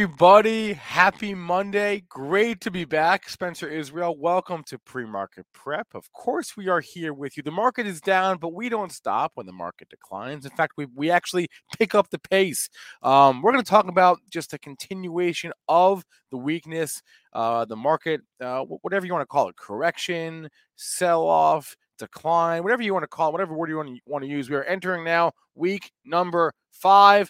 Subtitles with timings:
[0.00, 2.04] Everybody, happy Monday.
[2.08, 3.28] Great to be back.
[3.28, 5.88] Spencer Israel, welcome to Pre Market Prep.
[5.92, 7.42] Of course, we are here with you.
[7.42, 10.46] The market is down, but we don't stop when the market declines.
[10.46, 12.70] In fact, we, we actually pick up the pace.
[13.02, 17.02] Um, we're going to talk about just a continuation of the weakness,
[17.34, 22.80] uh, the market, uh, whatever you want to call it correction, sell off, decline, whatever
[22.80, 24.48] you want to call it, whatever word you want to, want to use.
[24.48, 27.28] We are entering now week number five.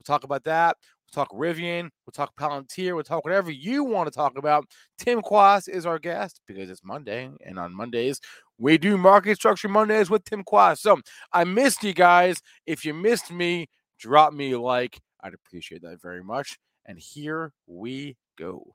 [0.00, 0.76] We'll talk about that.
[1.14, 1.90] We'll talk Rivian.
[2.06, 2.94] We'll talk Palantir.
[2.94, 4.66] We'll talk whatever you want to talk about.
[4.98, 7.30] Tim Quast is our guest because it's Monday.
[7.44, 8.20] And on Mondays,
[8.58, 10.78] we do Market Structure Mondays with Tim Quast.
[10.78, 11.00] So
[11.32, 12.40] I missed you guys.
[12.66, 15.00] If you missed me, drop me a like.
[15.22, 16.58] I'd appreciate that very much.
[16.86, 18.74] And here we go.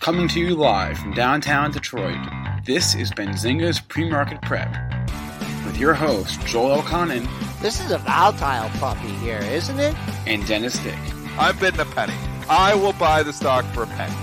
[0.00, 2.18] Coming to you live from downtown Detroit,
[2.66, 4.68] this is Benzinga's Pre-Market Prep
[5.74, 7.26] with your host, Joel Elconin.
[7.60, 9.92] This is a volatile puppy here, isn't it?
[10.24, 10.96] And Dennis Dick.
[11.36, 12.14] I've bidding a penny.
[12.48, 14.14] I will buy the stock for a penny.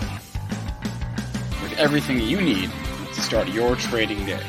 [1.61, 2.71] With everything you need
[3.13, 4.39] to start your trading day.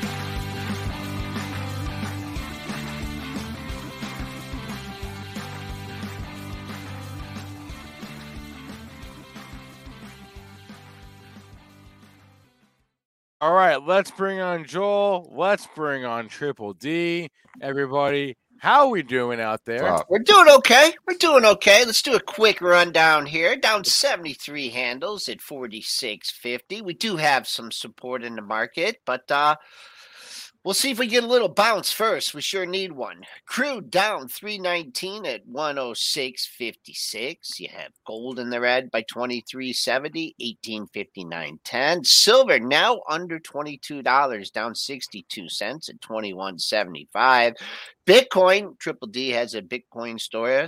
[13.42, 15.28] All right, let's bring on Joel.
[15.34, 17.28] Let's bring on Triple D.
[17.60, 19.98] Everybody, how are we doing out there?
[20.08, 20.92] We're doing okay.
[21.08, 21.84] We're doing okay.
[21.84, 23.56] Let's do a quick rundown here.
[23.56, 26.82] Down 73 handles at 46.50.
[26.82, 29.56] We do have some support in the market, but uh
[30.64, 32.34] We'll see if we get a little bounce first.
[32.34, 33.22] We sure need one.
[33.46, 37.58] Crude down 319 at 106.56.
[37.58, 42.06] You have gold in the red by 23.70, 18.59.10.
[42.06, 47.56] Silver now under $22, down 62 cents at 21.75.
[48.06, 50.64] Bitcoin, Triple D has a Bitcoin story,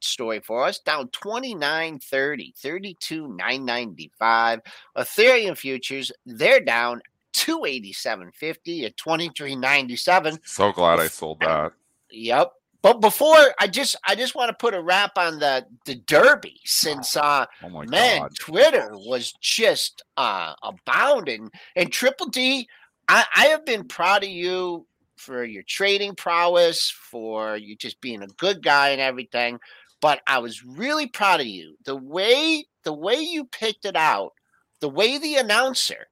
[0.00, 4.60] story for us, down 29.30, 32.995.
[4.94, 7.00] Ethereum futures, they're down
[7.34, 10.38] 287.50 at 23.97.
[10.44, 11.72] So glad I sold that.
[12.10, 12.52] Yep.
[12.80, 16.60] But before I just I just want to put a wrap on the the Derby
[16.64, 18.34] since uh oh my man God.
[18.38, 22.68] Twitter was just uh abounding and Triple D
[23.08, 24.86] I, I have been proud of you
[25.16, 29.58] for your trading prowess for you just being a good guy and everything
[30.00, 34.34] but I was really proud of you the way the way you picked it out
[34.80, 36.06] the way the announcer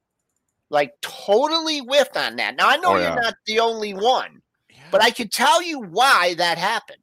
[0.71, 2.57] like totally whiffed on that.
[2.57, 4.43] Now I know Oh, you're not the only one,
[4.91, 6.99] but I can tell you why that happened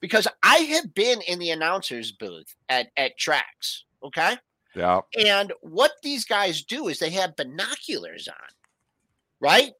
[0.00, 3.84] because I have been in the announcers booth at at tracks.
[4.04, 4.36] Okay,
[4.74, 5.00] Yeah.
[5.18, 8.48] and what these guys do is they have binoculars on,
[9.40, 9.72] right?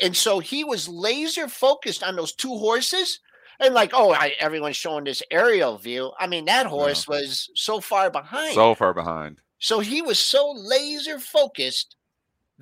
[0.00, 3.20] And so he was laser focused on those two horses.
[3.60, 6.10] And like, oh, I, everyone's showing this aerial view.
[6.18, 8.52] I mean, that horse was so far behind.
[8.54, 9.38] So far behind.
[9.60, 11.94] So he was so laser focused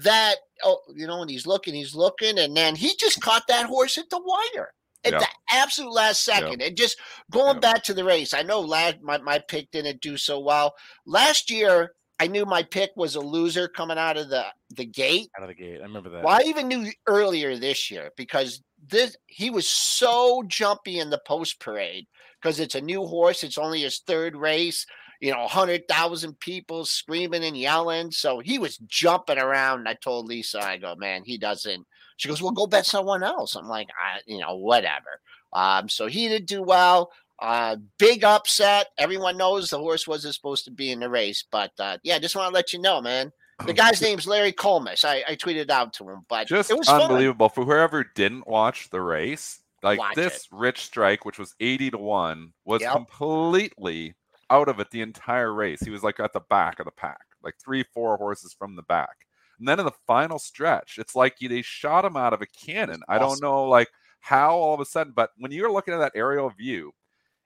[0.03, 3.67] that oh, you know, when he's looking, he's looking, and then he just caught that
[3.67, 4.73] horse at the wire
[5.05, 5.19] at Yeah.
[5.19, 6.63] the absolute last second.
[6.63, 6.99] And just
[7.31, 7.73] going Yeah.
[7.73, 10.75] back to the race, I know last my, my pick didn't do so well.
[11.05, 15.29] Last year, I knew my pick was a loser coming out of the the gate.
[15.37, 15.81] Out of the gate.
[15.81, 16.23] I remember that.
[16.23, 21.21] Well, I even knew earlier this year because this he was so jumpy in the
[21.27, 22.07] post parade
[22.41, 23.43] because it's a new horse.
[23.43, 24.87] It's only his third race.
[25.23, 28.11] You know, hundred thousand people screaming and yelling.
[28.11, 29.79] So he was jumping around.
[29.79, 31.87] And I told Lisa, I go, man, he doesn't.
[32.17, 33.55] She goes, well, go bet someone else.
[33.55, 35.21] I'm like, I, you know, whatever.
[35.53, 37.13] Um, so he did do well.
[37.41, 38.89] Uh, big upset.
[38.99, 42.37] Everyone knows the horse wasn't supposed to be in the race, but uh, yeah, just
[42.37, 43.33] want to let you know, man.
[43.65, 45.05] The guy's name's Larry Collmus.
[45.05, 47.03] I, I tweeted out to him, but Just it was fun.
[47.03, 47.49] unbelievable.
[47.49, 51.99] For whoever didn't watch the race, like Watch this rich strike, which was 80 to
[51.99, 52.93] 1, was Yep.
[52.93, 54.15] completely
[54.53, 55.81] out of it the entire race.
[55.81, 58.83] He was like at the back of the pack, like three, four horses from the
[58.83, 59.27] back.
[59.59, 63.01] And then in the final stretch, it's like they shot him out of a cannon.
[63.09, 63.89] I don't know like
[64.21, 66.93] how all of a sudden, but when you're looking at that aerial view,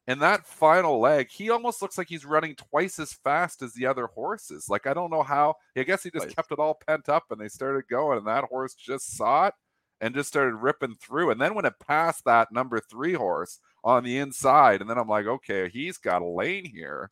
[0.08, 3.87] in that final leg, he almost looks like he's running twice as fast as the
[3.87, 4.67] other horses.
[4.69, 5.55] Like I don't know how.
[5.76, 8.44] I guess he just kept it all pent up, and they started going, and that
[8.44, 9.55] horse just saw it
[10.00, 11.31] and just started ripping through.
[11.31, 15.08] And then when it passed that number three horse on the inside, and then I'm
[15.08, 17.10] like, okay, he's got a lane here.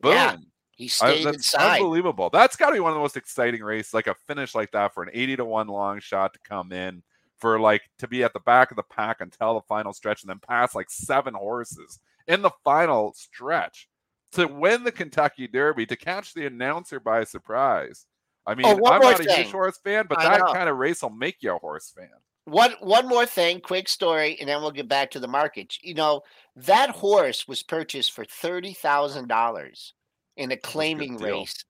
[0.00, 0.12] Boom.
[0.12, 0.36] Yeah,
[0.72, 1.78] He I- that's inside.
[1.80, 2.30] unbelievable.
[2.30, 4.92] That's got to be one of the most exciting races, like a finish like that
[4.92, 7.02] for an 80 to 1 long shot to come in
[7.38, 10.28] for like to be at the back of the pack until the final stretch and
[10.30, 13.88] then pass like seven horses in the final stretch
[14.32, 18.04] to win the Kentucky Derby to catch the announcer by surprise.
[18.46, 20.52] I oh, mean, Oh, I'm not a huge horse fan, but I that know.
[20.52, 22.08] kind of race will make you a horse fan.
[22.50, 25.76] One one more thing, quick story, and then we'll get back to the market.
[25.82, 26.22] You know,
[26.56, 29.94] that horse was purchased for thirty thousand dollars
[30.36, 31.28] in a claiming deal.
[31.28, 31.64] race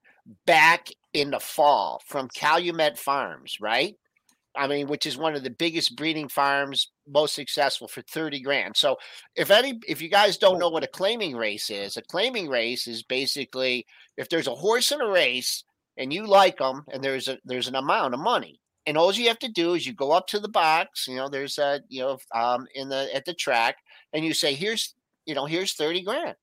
[0.46, 3.94] back in the fall from Calumet Farms, right?
[4.56, 8.76] I mean, which is one of the biggest breeding farms, most successful for 30 grand.
[8.76, 8.96] So
[9.36, 12.86] if any if you guys don't know what a claiming race is, a claiming race
[12.86, 13.86] is basically
[14.16, 15.62] if there's a horse in a race
[15.98, 19.28] and you like them and there's a there's an amount of money and all you
[19.28, 22.00] have to do is you go up to the box you know there's a you
[22.00, 23.76] know um in the at the track
[24.12, 24.94] and you say here's
[25.26, 26.36] you know here's 30 grand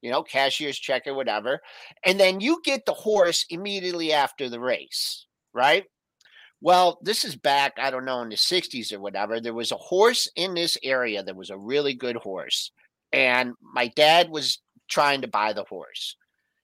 [0.00, 1.60] you know cashier's check or whatever
[2.04, 5.84] and then you get the horse immediately after the race right?
[6.62, 9.76] Well this is back i don't know in the 60s or whatever there was a
[9.76, 12.70] horse in this area that was a really good horse
[13.12, 16.16] and my dad was trying to buy the horse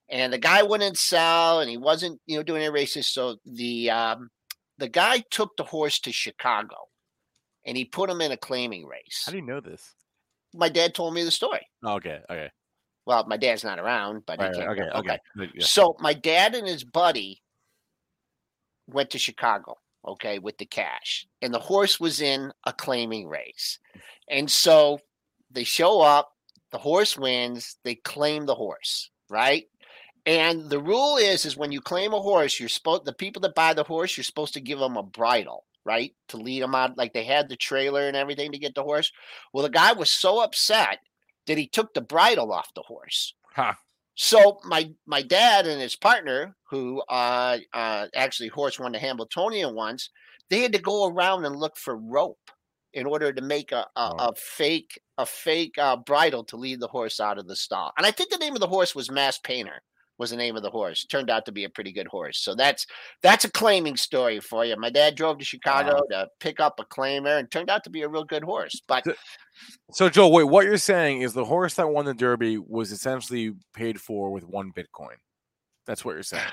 [0.09, 3.89] and the guy wouldn't sell and he wasn't you know doing any races so the
[3.89, 4.29] um
[4.79, 6.75] the guy took the horse to chicago
[7.65, 9.93] and he put him in a claiming race How do you know this?
[10.53, 12.49] my dad told me the story Oh, okay, okay,
[13.05, 15.19] well my dad's not around but right, right, can't- okay, okay.
[15.37, 15.65] Yeah.
[15.65, 17.41] so my dad and his buddy
[18.87, 19.77] went to Chicago,
[20.07, 21.27] okay, with the cash.
[21.43, 23.77] And the horse was in a claiming race.
[24.27, 24.99] And so
[25.51, 26.31] they show up,
[26.71, 29.65] the horse wins, they claim the horse, right?
[30.25, 33.55] And the rule is is when you claim a horse, you're supposed the people that
[33.55, 36.13] buy the horse, you're supposed to give them a bridle, right?
[36.29, 39.11] To lead them out like they had the trailer and everything to get the horse.
[39.53, 40.99] Well, the guy was so upset
[41.47, 43.33] that he took the bridle off the horse.
[43.55, 43.77] Ha.
[44.15, 49.73] So my my dad and his partner, who uh, uh, actually horse won the Hambletonian
[49.75, 50.09] once,
[50.49, 52.51] they had to go around and look for rope
[52.93, 54.29] in order to make a a, Oh.
[54.29, 57.91] a fake a fake uh, bridle to lead the horse out of the stall.
[57.97, 59.81] And I think the name of the horse was Mass Painter.
[60.19, 61.05] Was the name of the horse?
[61.05, 62.39] Turned out to be a pretty good horse.
[62.39, 62.85] So that's
[63.23, 64.75] that's a claiming story for you.
[64.77, 68.03] My dad drove to Chicago to pick up a claimer, and turned out to be
[68.03, 68.81] a real good horse.
[68.87, 69.13] But So-
[69.91, 73.53] So, Joel, wait, what you're saying is the horse that won the Derby was essentially
[73.73, 75.15] paid for with one Bitcoin.
[75.85, 76.43] That's what you're saying.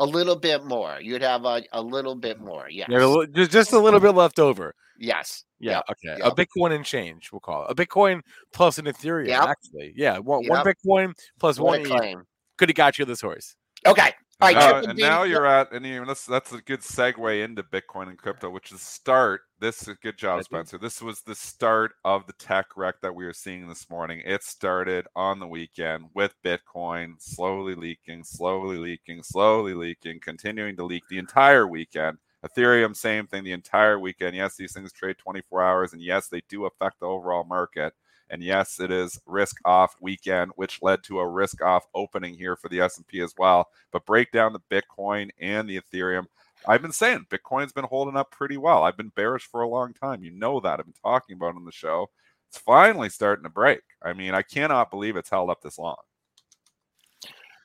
[0.00, 0.98] a little bit more.
[1.00, 2.46] You'd have a, a little bit mm-hmm.
[2.46, 2.68] more.
[2.70, 2.88] Yes.
[2.90, 4.74] Yeah, just, a little bit left over.
[4.98, 5.44] Yes.
[5.58, 6.16] Yeah, okay.
[6.18, 6.26] yep.
[6.26, 7.70] A Bitcoin and change, we'll call it.
[7.70, 8.20] A Bitcoin
[8.52, 9.42] plus an Ethereum, Yep.
[9.42, 9.92] actually.
[9.94, 12.22] Yeah, one, one Bitcoin plus one ETH claim.
[12.60, 13.56] Could have got you this horse.
[13.86, 14.12] Okay.
[14.42, 14.54] All right.
[14.54, 18.18] now, and now you're at, and even that's that's a good segue into Bitcoin and
[18.18, 19.42] crypto, which is start.
[19.60, 20.76] This is a good job, Spencer.
[20.76, 24.22] This was the start of the tech wreck that we are seeing this morning.
[24.26, 30.84] It started on the weekend with Bitcoin slowly leaking, slowly leaking, slowly leaking, continuing to
[30.84, 32.18] leak the entire weekend.
[32.44, 34.36] Ethereum, same thing the entire weekend.
[34.36, 37.94] Yes, these things trade 24 hours, and yes, they do affect the overall market.
[38.30, 42.56] And yes, it is risk off weekend, which led to a risk off opening here
[42.56, 43.68] for the S&P as well.
[43.92, 46.26] But break down the Bitcoin and the Ethereum.
[46.66, 48.84] I've been saying Bitcoin's been holding up pretty well.
[48.84, 50.22] I've been bearish for a long time.
[50.22, 50.78] You know that.
[50.78, 52.10] I've been talking about on the show.
[52.48, 53.80] It's finally starting to break.
[54.02, 55.96] I mean, I cannot believe it's held up this long.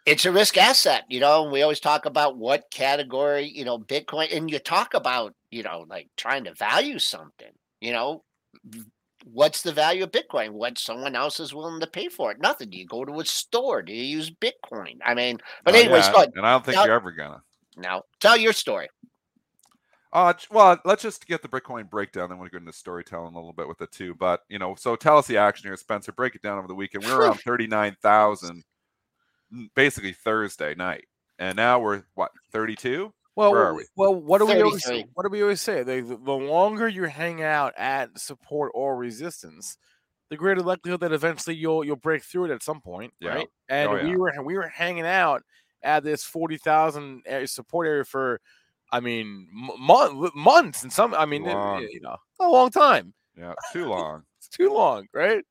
[0.06, 1.50] it's a risk asset, you know.
[1.50, 5.86] We always talk about what category, you know, Bitcoin, and you talk about, you know,
[5.90, 7.52] like trying to value something,
[7.82, 8.24] you know,
[9.25, 10.51] what's the value of Bitcoin?
[10.51, 12.39] What someone else is willing to pay for it?
[12.39, 12.69] Nothing.
[12.69, 13.82] Do you go to a store?
[13.82, 15.00] Do you use Bitcoin?
[15.03, 16.32] I mean, but anyways, ahead.
[16.36, 17.41] and I don't think Now- you're ever gonna.
[17.77, 18.88] Now tell your story.
[20.13, 23.51] Uh, well, let's just get the Bitcoin breakdown, then we'll go into storytelling a little
[23.51, 24.15] bit with it too.
[24.15, 26.13] But you know, so tell us the action here, Spencer.
[26.13, 27.03] Break it down over the weekend.
[27.03, 28.63] We were around thirty nine thousand,
[29.75, 31.05] basically Thursday night,
[31.38, 33.13] and now we're what thirty two.
[33.36, 33.86] Well, Where are we?
[33.96, 35.10] well, what do we always 33.
[35.13, 35.84] what do we always say?
[35.84, 39.77] The, the, the longer you hang out at support or resistance,
[40.30, 43.30] the greater likelihood that eventually you'll you'll break through it at some point, Yeah.
[43.36, 43.48] right?
[43.70, 45.44] And Oh, we were we were hanging out
[45.84, 48.39] at this forty thousand support area for,
[48.92, 51.13] I mean, m- months and some.
[51.13, 53.13] I mean, it- you know, a long time.
[53.38, 54.24] Yeah, too long.
[54.39, 55.44] It's too long, right?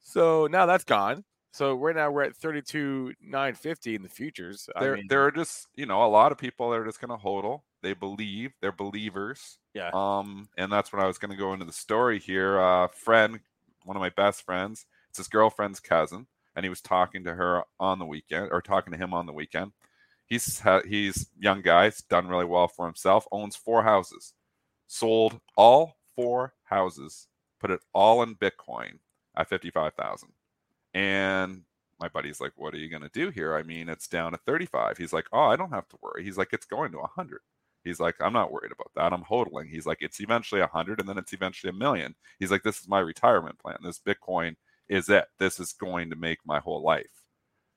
[0.00, 1.24] So now that's gone.
[1.58, 4.70] So right now we're at thirty two nine fifty in the futures.
[4.76, 7.00] I there, mean, there are just you know a lot of people that are just
[7.00, 7.62] gonna hodl.
[7.82, 9.58] They believe they're believers.
[9.74, 9.90] Yeah.
[9.92, 12.60] Um, and that's when I was gonna go into the story here.
[12.60, 13.40] Uh, friend,
[13.84, 17.64] one of my best friends, it's his girlfriend's cousin, and he was talking to her
[17.80, 19.72] on the weekend, or talking to him on the weekend.
[20.26, 23.26] He's he's young guy, he's done really well for himself.
[23.32, 24.32] Owns four houses,
[24.86, 27.26] sold all four houses,
[27.58, 29.00] put it all in Bitcoin
[29.36, 30.28] at fifty five thousand,
[30.98, 31.62] and
[32.00, 33.56] my buddy's like, "What are you going to do here?
[33.56, 36.38] I mean, it's down at 35." He's like, "Oh, I don't have to worry." He's
[36.38, 37.40] like, "It's going to 100."
[37.84, 39.12] He's like, I'm not worried about that.
[39.12, 39.70] I'm hodling.
[39.70, 42.14] He's like, it's eventually hundred and then it's eventually a million.
[42.38, 43.78] He's like, this is my retirement plan.
[43.82, 44.56] This Bitcoin
[44.88, 45.26] is it.
[45.38, 47.06] This is going to make my whole life.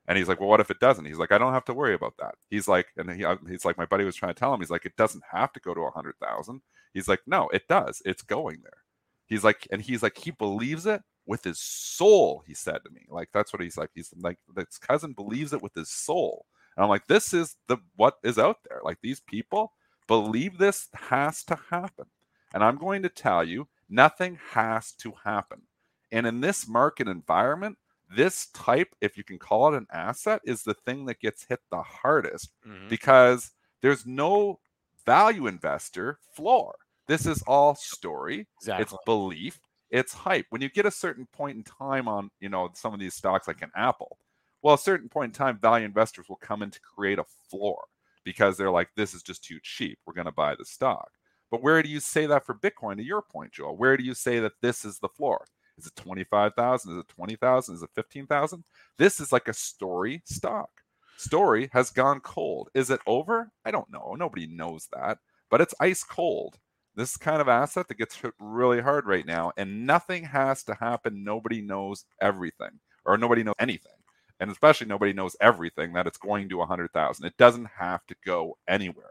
[0.08, 1.04] And he's like, well, what if it doesn't?
[1.04, 2.34] He's like, I don't have to worry about that.
[2.50, 4.70] He's like, and he, uh, he's like, my buddy was trying to tell him, he's
[4.70, 6.60] like, it doesn't have to go to hundred thousand.
[6.92, 8.02] He's like, no, it does.
[8.04, 8.82] It's going there.
[9.26, 12.42] He's like, and he's like, he believes it with his soul.
[12.46, 13.90] He said to me, like, that's what he's like.
[13.94, 16.46] He's like, this cousin believes it with his soul.
[16.76, 18.80] And I'm like, this is the what is out there.
[18.82, 19.72] Like these people
[20.08, 22.06] believe this has to happen.
[22.54, 25.62] And I'm going to tell you, nothing has to happen.
[26.10, 27.78] And in this market environment,
[28.14, 31.60] this type, if you can call it an asset, is the thing that gets hit
[31.70, 32.88] the hardest Mhm.
[32.88, 34.60] because there's no
[35.06, 36.74] value investor floor.
[37.06, 38.46] This is all story.
[38.58, 38.82] Exactly.
[38.82, 39.60] It's belief.
[39.92, 40.46] It's hype.
[40.50, 43.46] When you get a certain point in time on, you know, some of these stocks
[43.46, 44.18] like an Apple,
[44.62, 47.84] well, a certain point in time, value investors will come in to create a floor
[48.24, 49.98] because they're like, this is just too cheap.
[50.06, 51.10] We're going to buy the stock.
[51.50, 52.96] But where do you say that for Bitcoin?
[52.96, 55.44] To your point, Joel, where do you say that this is the floor?
[55.76, 56.92] Is it 25,000?
[56.92, 57.74] Is it 20,000?
[57.74, 58.64] Is it 15,000?
[58.96, 60.70] This is like a story stock.
[61.18, 62.70] Story has gone cold.
[62.74, 63.50] Is it over?
[63.64, 64.14] I don't know.
[64.18, 65.18] Nobody knows that,
[65.50, 66.58] but it's ice cold.
[66.94, 70.74] This kind of asset that gets hit really hard right now, and nothing has to
[70.74, 71.24] happen.
[71.24, 73.92] Nobody knows everything, or nobody knows anything,
[74.40, 77.24] and especially nobody knows everything that it's going to 100,000.
[77.24, 79.10] It doesn't have to go anywhere.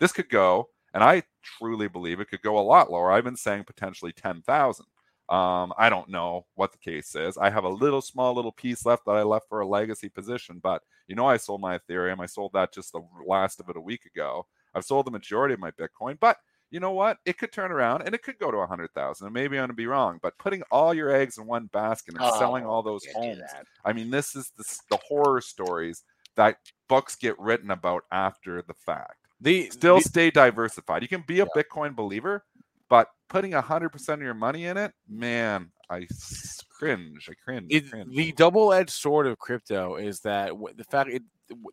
[0.00, 3.12] This could go, and I truly believe it could go a lot lower.
[3.12, 4.86] I've been saying potentially 10,000.
[5.28, 7.38] Um, I don't know what the case is.
[7.38, 10.58] I have a little small little piece left that I left for a legacy position,
[10.60, 12.18] but you know, I sold my Ethereum.
[12.20, 14.46] I sold that just the last of it a week ago.
[14.74, 16.38] I've sold the majority of my Bitcoin, but
[16.70, 17.18] you know what?
[17.24, 19.26] It could turn around and it could go to a hundred thousand.
[19.26, 22.34] And maybe I'm gonna be wrong, but putting all your eggs in one basket and
[22.34, 23.40] selling Oh, all those homes.
[23.84, 26.04] I mean, this is the, the horror stories
[26.36, 26.56] that
[26.88, 31.02] books get written about after the fact the still the- stay diversified.
[31.02, 32.44] You can be a Bitcoin believer,
[32.88, 37.28] but putting hundred percent of your money in it, man, I s- cringe.
[37.30, 37.72] I cringe.
[37.72, 38.14] I it, cringe.
[38.14, 41.22] the double-edged sword of crypto is that the fact it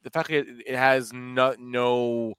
[0.03, 2.33] the fact it, it has no, no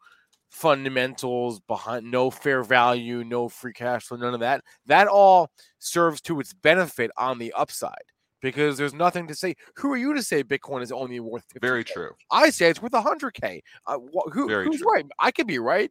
[0.50, 6.20] fundamentals behind no fair value no free cash flow none of that that all serves
[6.20, 7.92] to its benefit on the upside
[8.40, 11.66] because there's nothing to say who are you to say bitcoin is only worth 50
[11.66, 12.10] Very true.
[12.30, 13.60] I say it's worth 100k.
[13.86, 14.92] Uh, wh- who, who's true.
[14.92, 15.04] right?
[15.18, 15.90] I could be right.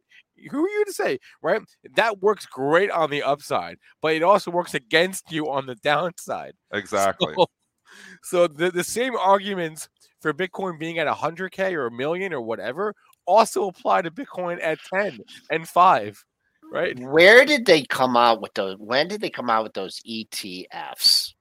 [0.50, 1.60] Who are you to say, right?
[1.96, 6.54] That works great on the upside, but it also works against you on the downside.
[6.72, 7.34] Exactly.
[7.34, 7.46] So,
[8.22, 9.88] so the, the same arguments
[10.20, 12.94] for Bitcoin being at 100k or a million or whatever
[13.28, 15.18] also apply to Bitcoin at 10
[15.50, 16.24] and 5,
[16.72, 16.98] right?
[16.98, 18.76] Where did they come out with those?
[18.78, 21.34] When did they come out with those ETFs?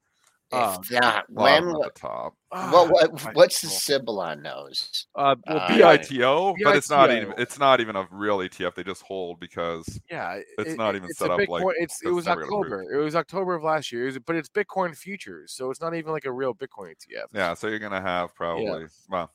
[0.49, 1.67] If Oh, not, Bottom when?
[1.75, 2.33] at What, the top.
[2.49, 5.07] what, what- what's the symbol on those?
[5.15, 8.75] Uh, well, Uh, BI BITO, but it's not even it's not even a real ETF.
[8.75, 12.01] They just hold because Yeah, It's it- not even it's set a up like- it's
[12.01, 12.71] it was never gonna prove.
[12.71, 12.93] October.
[12.93, 14.03] It was October of last year.
[14.03, 17.27] It was, but it's Bitcoin futures, so it's not even like a real Bitcoin ETF.
[17.33, 17.53] yeah.
[17.53, 19.27] So you're gonna have probably well, eh,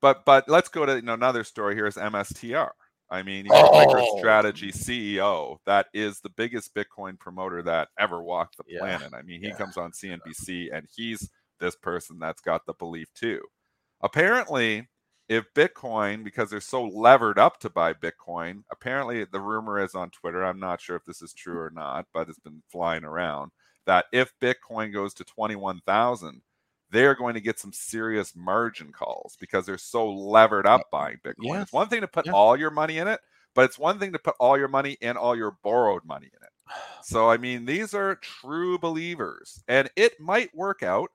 [0.00, 2.70] but but let's go to you know another story here is MSTR.
[3.10, 3.76] I mean, you got Oh.
[4.22, 8.78] MicroStrategy CEO that is the biggest Bitcoin promoter that ever walked the Yeah.
[8.80, 9.12] planet.
[9.14, 9.56] I mean, he Yeah.
[9.56, 11.28] comes on CNBC and he's
[11.58, 13.42] this person that's got the belief too.
[14.02, 14.88] Apparently,
[15.28, 20.10] if Bitcoin, because they're so levered up to buy Bitcoin, apparently the rumor is on
[20.10, 20.44] Twitter.
[20.44, 23.52] I'm not sure if this is true or not, but it's been flying around
[23.86, 26.42] that if Bitcoin goes to 21,000,
[26.90, 31.34] they're going to get some serious margin calls because they're so levered up buying Bitcoin.
[31.54, 31.62] Yeah.
[31.62, 33.20] It's one thing to put all your money in it,
[33.54, 36.42] but it's one thing to put all your money and all your borrowed money in
[36.42, 36.50] it.
[37.02, 41.10] So, I mean, these are true believers, and it might work out,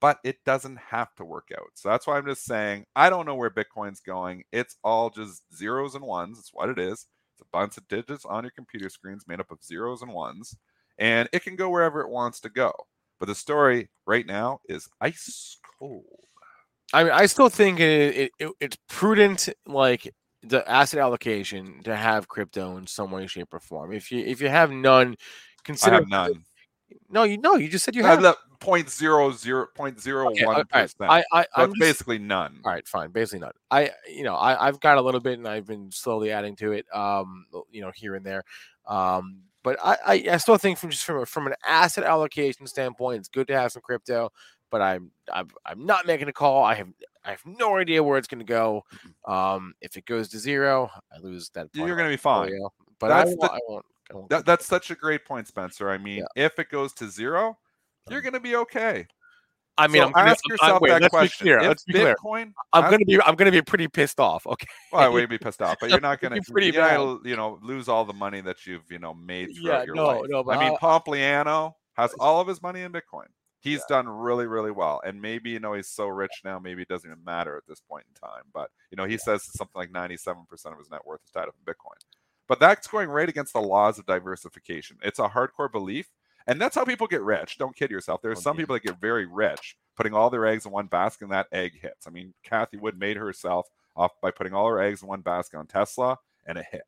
[0.00, 1.70] but it doesn't have to work out.
[1.74, 4.44] So that's why I'm just saying I don't know where Bitcoin's going.
[4.52, 6.38] It's all just zeros and ones.
[6.38, 7.06] It's what it is.
[7.34, 10.54] It's a bunch of digits on your computer screens made up of zeros and ones,
[10.98, 12.72] and it can go wherever it wants to go.
[13.20, 16.04] But the story right now is ice cold.
[16.92, 20.12] I mean, I still think it, it, it it's prudent, like
[20.42, 23.92] the asset allocation, to have crypto in some way, shape, or form.
[23.92, 25.16] If you if you have none, I
[25.62, 26.44] consider have none.
[27.08, 28.22] No, you know, you just said you I have.
[28.24, 31.10] have point zero zero point zero Okay, one all right, percent.
[31.10, 32.58] I, I, So just- basically none.
[32.64, 33.10] All right, fine.
[33.10, 33.54] Basically not.
[33.70, 36.72] I, you know, I, I've got a little bit, and I've been slowly adding to
[36.72, 36.86] it.
[36.92, 38.42] Um, you know, here and there.
[38.88, 42.66] Um, but I, I, I still think from just from a, from an asset allocation
[42.66, 44.30] standpoint, it's good to have some crypto.
[44.70, 46.62] But I'm, I'm, I'm not making a call.
[46.62, 46.88] I have,
[47.24, 48.84] I have no idea where it's going to go.
[49.26, 51.66] Um, if it goes to zero, I lose that.
[51.74, 52.52] You're going to be fine.
[53.00, 53.86] But I That's won't, the- I won't.
[54.10, 55.90] I won't That, that's such a great point, Spencer.
[55.90, 56.44] I mean, Yeah.
[56.46, 57.58] if it goes to zero,
[58.08, 59.06] you're Um, going to be okay.
[59.80, 61.44] I mean, So I'm gonna, ask I'm- yourself wait, that let's question.
[61.44, 61.58] Be clear.
[61.60, 62.14] If Let's be clear.
[62.16, 64.46] Bitcoin, I'm ask- gonna be I'm gonna be pretty pissed off.
[64.46, 64.66] Okay.
[64.92, 67.36] Well, I would be pissed off, but you're not gonna pretty you're not gonna, you
[67.36, 70.20] know lose all the money that you've you know made throughout Yeah, your no, life.
[70.28, 73.26] no, but I mean, Pompliano has all of his money in Bitcoin.
[73.62, 76.88] He's done really, really well, and maybe you know he's so rich now, maybe it
[76.88, 78.44] doesn't even matter at this point in time.
[78.54, 80.26] But you know, he says something like 97%
[80.72, 81.98] of his net worth is tied up in Bitcoin.
[82.48, 84.96] But that's going right against the laws of diversification.
[85.02, 86.08] It's a hardcore belief,
[86.46, 87.58] and that's how people get rich.
[87.58, 88.22] Don't kid yourself.
[88.22, 91.24] There's Oh, some people that get very rich putting all their eggs in one basket,
[91.24, 92.06] and that egg hits.
[92.06, 95.58] I mean, Cathie Wood made herself off by putting all her eggs in one basket
[95.58, 96.82] on Tesla, and it hit.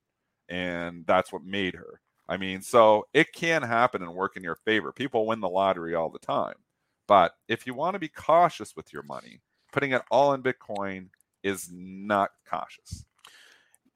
[0.49, 2.01] And that's what made her.
[2.29, 4.93] I mean, so it can happen and work in your favor.
[4.93, 6.55] People win the lottery all the time.
[7.09, 9.41] But if you want to be cautious with your money,
[9.73, 11.09] putting it all in Bitcoin
[11.43, 13.05] is not cautious.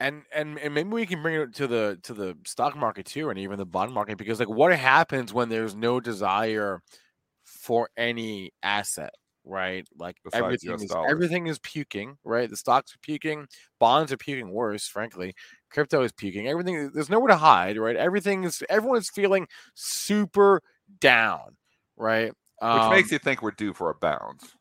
[0.01, 3.31] And and and maybe we can bring it to the to the stock market too
[3.31, 6.83] and even the bond market because like what happens when there's no desire
[7.45, 9.15] for any asset
[9.49, 9.87] right?
[9.97, 11.11] Like Besides everything is dollars.
[11.11, 12.51] everything is puking right?
[12.51, 13.47] The stocks are puking
[13.79, 15.35] bonds are puking worse frankly.
[15.71, 16.49] Crypto is puking.
[16.49, 17.97] Everything there's nowhere to hide right?
[17.97, 20.61] Everything is everyone is feeling super
[21.01, 21.57] down
[21.97, 22.33] right?
[22.61, 24.53] Which um makes you think we're due for a bounce.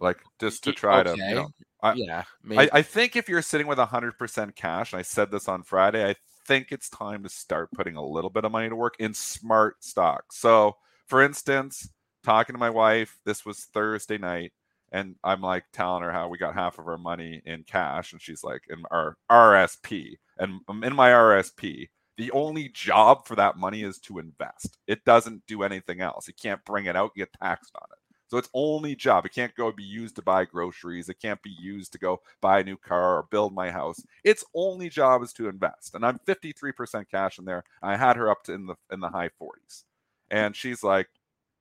[0.00, 1.48] Like just to try to, you know,
[1.82, 2.70] I- yeah maybe.
[2.72, 6.08] I, I think if you're sitting with 100% cash, and I said this on Friday,
[6.08, 6.14] I
[6.46, 9.84] think it's time to start putting a little bit of money to work in smart
[9.84, 10.36] stocks.
[10.38, 11.88] So, for instance,
[12.24, 14.52] talking to my wife, this was Thursday night,
[14.92, 18.20] and I'm like telling her how we got half of our money in cash, and
[18.22, 20.16] she's like, in our RSP.
[20.38, 24.78] And um, in my RSP, the only job for that money is to invest.
[24.86, 26.26] It doesn't do anything else.
[26.28, 27.97] You can't bring it out, get taxed on it.
[28.28, 31.08] So its only job, it can't go be used to buy groceries.
[31.08, 34.02] It can't be used to go buy a new car or build my house.
[34.22, 35.94] Its only job is to invest.
[35.94, 37.64] And I'm 53% cash in there.
[37.82, 39.84] I had her up to in the in the high 40s.
[40.30, 41.08] And she's like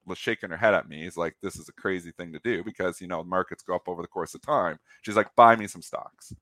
[0.05, 1.03] was shaking her head at me.
[1.03, 3.87] He's like, this is a crazy thing to do because you know markets go up
[3.87, 4.77] over the course of time.
[5.01, 6.33] She's like, buy me some stocks.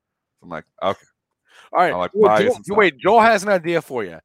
[0.42, 1.06] I'm like, okay.
[1.74, 4.20] all right like Well, Joel- wait joel has an idea for you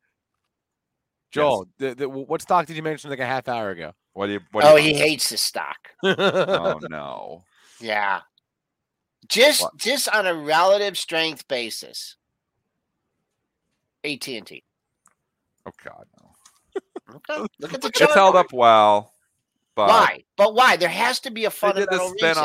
[1.30, 4.32] joel the, the, what stock did you mention like a half hour ago What do
[4.34, 5.78] you what do Oh, you he hates the stock.
[6.04, 7.42] Oh no.
[7.80, 8.20] Yeah.
[9.28, 9.78] Just What?
[9.78, 12.16] just on a relative strength basis.
[14.04, 14.62] AT and T.
[15.64, 17.14] Oh god, no.
[17.16, 17.46] Okay.
[17.60, 18.10] Look at the chart.
[18.10, 19.14] It's held up well,
[19.86, 20.24] but Why?
[20.36, 20.76] But why?
[20.76, 22.44] There has to be a fundamental They did the spin reason.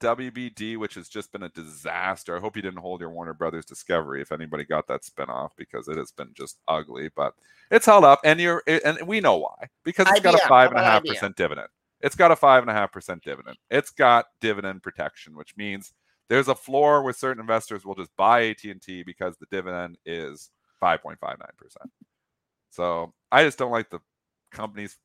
[0.00, 2.36] WBD, which has just been a disaster.
[2.36, 5.54] I hope you didn't hold your Warner Brothers Discovery if anybody got that spin off
[5.56, 7.10] because it has been just ugly.
[7.14, 7.34] But
[7.70, 10.80] it's held up, and you're and we know why because it's got a five and
[10.80, 11.08] a half IBM?
[11.08, 11.68] percent dividend.
[12.00, 13.56] It's got a five and a half percent dividend.
[13.70, 15.92] It's got dividend protection, which means
[16.28, 19.98] there's a floor where certain investors will just buy AT and T because the dividend
[20.06, 21.90] is five point five nine percent.
[22.70, 24.00] So I just don't like the
[24.50, 24.96] companies.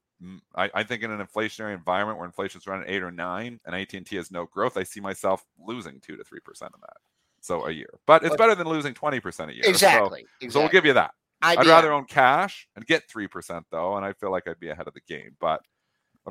[0.55, 3.93] I, I think in an inflationary environment where inflation's running eight or nine and AT
[3.93, 6.97] and T has no growth, I see myself losing two to three percent of that.
[7.41, 9.63] So a year, but it's But- better than losing twenty percent a year.
[9.65, 10.25] So- Exactly.
[10.49, 11.11] So, we'll give you that.
[11.41, 11.67] I'd IBM.
[11.67, 14.87] rather own cash and get three percent though, and I feel like I'd be ahead
[14.87, 15.35] of the game.
[15.39, 15.61] But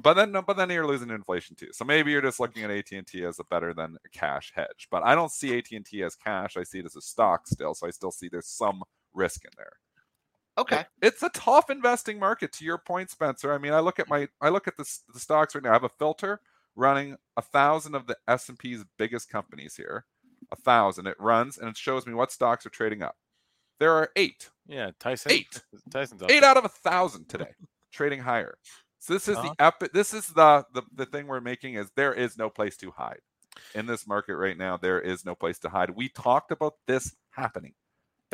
[0.02, 1.68] but then but then you're losing inflation too.
[1.72, 4.50] So maybe you're just looking at AT and T as a better than a cash
[4.56, 4.88] hedge.
[4.90, 6.56] But I don't see AT and T as cash.
[6.56, 7.74] I see it as a stock still.
[7.74, 9.74] So I still see there's some risk in there
[10.56, 10.84] Okay.
[11.02, 13.52] it's a tough investing market to your point spencer.
[13.52, 15.70] I mean i look at my i look at the, the stocks right now.
[15.70, 16.40] I have a filter
[16.76, 20.04] running a thousand of the s&p's biggest companies here
[20.52, 21.06] a thousand.
[21.06, 23.16] It runs and it shows me what stocks are trading up.
[23.80, 24.50] There are eight.
[24.66, 25.60] Yeah tyson Eight.
[25.90, 27.50] tyson's up eight out of a thousand today
[27.92, 28.56] trading higher.
[29.00, 29.54] So this is Uh-huh.
[29.58, 32.76] the epic this is the, the the thing we're making is there is no place
[32.78, 33.20] to hide.
[33.74, 35.90] In this market right now there is no place to hide.
[35.90, 37.74] We talked about this happening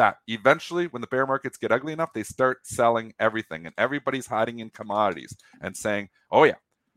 [0.00, 4.26] that eventually when the bear markets get ugly enough they start selling everything and everybody's
[4.26, 6.54] hiding in commodities and saying oh yeah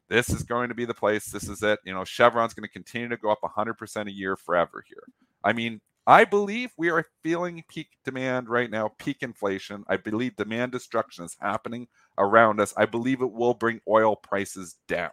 [0.08, 2.72] this is going to be the place this is it you know chevron's going to
[2.72, 5.04] continue to go up 100% a year forever here.
[5.44, 9.84] I mean i believe we are feeling peak demand right now peak inflation.
[9.90, 11.88] I believe demand destruction is happening
[12.18, 12.74] around us.
[12.78, 15.12] I believe it will bring oil prices down.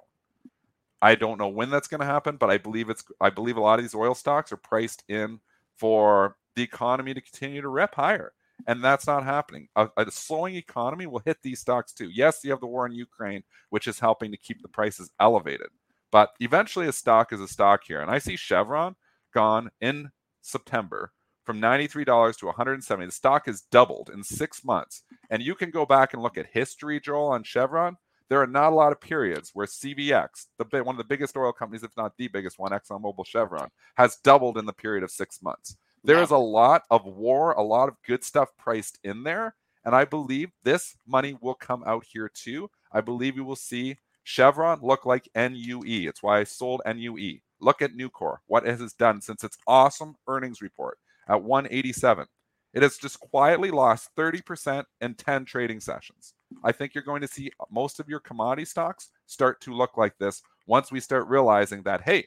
[1.03, 3.61] I don't know when that's going to happen but i believe it's i believe a
[3.61, 5.41] lot of these oil stocks are priced in
[5.77, 8.33] for the economy to continue to rip higher.
[8.67, 9.69] And that's not happening.
[9.77, 12.11] A, a slowing economy will hit these stocks too.
[12.13, 15.69] Yes, you have the war in Ukraine, which is helping to keep the prices elevated.
[16.13, 18.01] But eventually, a stock is a stock here.
[18.01, 18.97] And I see Chevron
[19.33, 20.11] gone in
[20.43, 21.13] September
[21.45, 23.07] from $93 to 170.
[23.07, 25.03] The stock has doubled in six months.
[25.31, 27.97] And you can go back and look at history, Joel, on Chevron.
[28.29, 31.53] There are not a lot of periods where CVX, the one of the biggest oil
[31.53, 35.43] companies, if not the biggest one, ExxonMobil Chevron, has doubled in the period of six
[35.43, 35.77] months.
[36.03, 39.55] There is a lot of war, a lot of good stuff priced in there.
[39.85, 42.71] And I believe this money will come out here too.
[42.93, 46.09] I believe you will see Chevron look like NUE.
[46.09, 47.39] It's why I sold NUE.
[47.61, 52.27] Look at Nucor, what has it has done since its awesome earnings report at 187.
[52.73, 56.35] It has just quietly lost 30% in 10 trading sessions.
[56.63, 60.17] I think you're going to see most of your commodity stocks start to look like
[60.19, 62.27] this once we start realizing that, hey,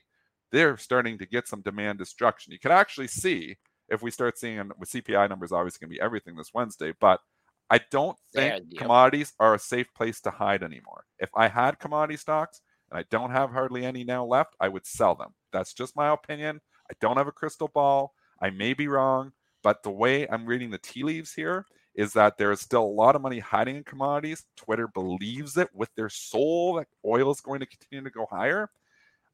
[0.53, 2.53] they're starting to get some demand destruction.
[2.53, 3.57] You can actually see
[3.89, 7.19] if we start seeing with CPI numbers, obviously going to be everything this Wednesday, but
[7.71, 11.05] I don't think yeah, commodities are a safe place to hide anymore.
[11.17, 12.61] If I had commodity stocks
[12.91, 15.33] and I don't have hardly any now left, I would sell them.
[15.51, 16.61] That's just my opinion.
[16.89, 18.13] I don't have a crystal ball.
[18.39, 19.31] I may be wrong,
[19.63, 22.85] but the way I'm reading the tea leaves here is that there is still a
[22.85, 24.45] lot of money hiding in commodities.
[24.55, 28.69] Twitter believes it with their soul that oil is going to continue to go higher.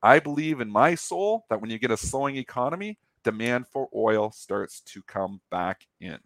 [0.01, 4.31] I believe in my soul that when you get a slowing economy, demand for oil
[4.31, 6.17] starts to come back in.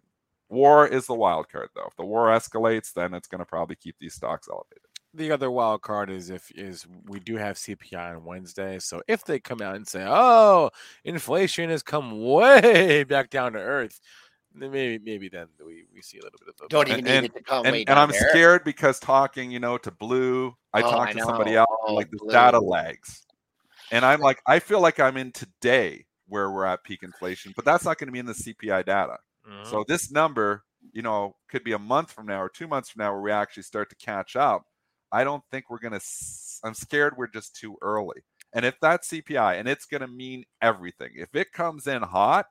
[0.48, 1.86] War is the wild card, though.
[1.88, 4.82] If the war escalates, then it's going to probably keep these stocks elevated.
[5.14, 8.80] The other wild card is if is we do have CPI on Wednesday.
[8.80, 10.70] So if they come out and say, "Oh,
[11.04, 14.00] inflation has come way back down to earth,"
[14.54, 17.22] then maybe maybe then we, we see a little bit of a don't even and,
[17.22, 18.28] need it to come and, and I'm there.
[18.30, 21.94] scared because talking, you know, to Blue, I oh, talked I to somebody else oh,
[21.94, 23.24] like the data lags,
[23.90, 27.64] and I'm like, I feel like I'm in today where we're at peak inflation, but
[27.64, 29.18] that's not going to be in the CPI data.
[29.48, 29.68] Mm-hmm.
[29.68, 33.00] So this number, you know, could be a month from now or two months from
[33.00, 34.64] now where we actually start to catch up.
[35.12, 36.04] I don't think we're going to,
[36.64, 38.22] I'm scared we're just too early.
[38.52, 42.46] And if that's CPI and it's going to mean everything, if it comes in hot,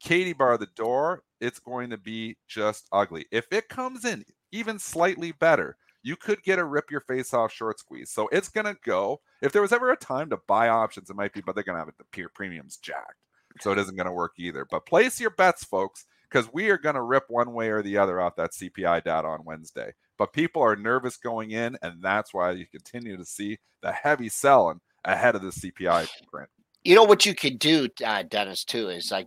[0.00, 3.24] Katie bar the door, it's going to be just ugly.
[3.32, 7.52] If it comes in even slightly better, you could get a rip your face off
[7.52, 8.10] short squeeze.
[8.10, 9.20] So it's going to go.
[9.42, 11.74] If there was ever a time to buy options, it might be, but they're going
[11.74, 13.14] to have it the peer premiums jacked.
[13.60, 14.66] So it isn't going to work either.
[14.70, 17.98] But place your bets, folks because we are going to rip one way or the
[17.98, 19.92] other off that CPI data on Wednesday.
[20.18, 24.28] But people are nervous going in, and that's why you continue to see the heavy
[24.28, 26.48] selling ahead of the CPI print.
[26.84, 29.26] You know what you could do, uh, Dennis, too, is like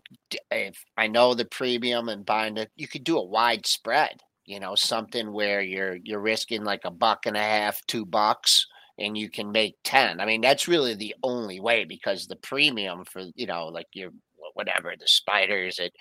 [0.50, 4.22] if I know the premium and buying it, you could do a wide spread.
[4.50, 8.66] You know, something where you're you're risking like a buck and a half, two bucks,
[8.98, 10.20] and you can make ten.
[10.20, 14.12] I mean, that's really the only way because the premium for you know, like your
[14.54, 15.92] whatever the spiders at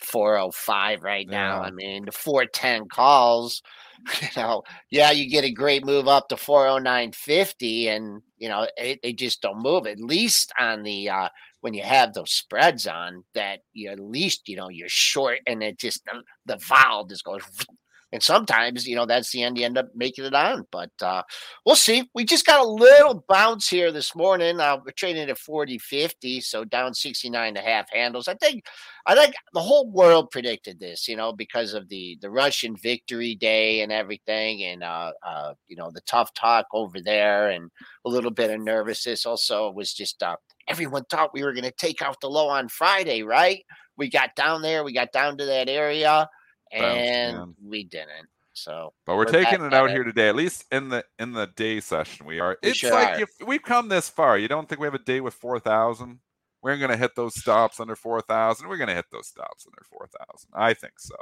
[0.00, 1.60] 405 right now.
[1.60, 1.68] Yeah.
[1.68, 3.62] I mean, the 410 calls,
[4.22, 9.00] you know, yeah, you get a great move up to 409.50 and, you know, it,
[9.02, 9.86] they just don't move.
[9.86, 11.28] At least on the, uh,
[11.60, 15.62] when you have those spreads on that you at least, you know, you're short and
[15.62, 17.42] it just, the, the vol just goes
[18.10, 20.64] and sometimes, you know, that's the end you end up making it on.
[20.72, 21.22] But uh,
[21.66, 22.08] we'll see.
[22.14, 24.60] We just got a little bounce here this morning.
[24.60, 28.26] Uh, we're trading at 40 50, so down 69 and a half handles.
[28.26, 28.64] I think
[29.06, 33.34] I think the whole world predicted this, you know, because of the the Russian victory
[33.34, 37.70] day and everything, and uh, uh, you know, the tough talk over there and
[38.06, 39.26] a little bit of nervousness.
[39.26, 42.68] Also, was just uh, everyone thought we were going to take out the low on
[42.68, 43.64] Friday, right?
[43.98, 46.28] We got down there, we got down to that area
[46.72, 48.28] and we didn't.
[48.52, 50.28] So, but we're, we're taking it out here today.
[50.28, 52.58] At least in the in the day session, we are.
[52.62, 53.22] We it's sure like are.
[53.22, 54.36] if we've come this far.
[54.36, 56.20] You don't think we have a day with four thousand?
[56.60, 58.68] We're going to hit those stops under four thousand.
[58.68, 60.50] We're going to hit those stops under four thousand.
[60.54, 61.14] I think so.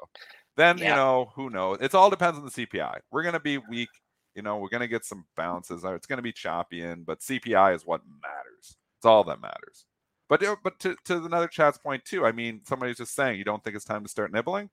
[0.57, 0.89] Then yeah.
[0.89, 1.79] you know who knows.
[1.81, 3.01] It all depends on the CPI.
[3.11, 3.91] We're going to be weak.
[4.35, 5.85] You know, we're going to get some bounces.
[5.85, 8.77] Uh, it's going to be choppy in, but CPI is what matters.
[8.99, 9.85] It's all that matters.
[10.29, 12.25] But but to, to another chat's point too.
[12.25, 14.71] I mean, somebody's just saying you don't think it's time to start nibbling.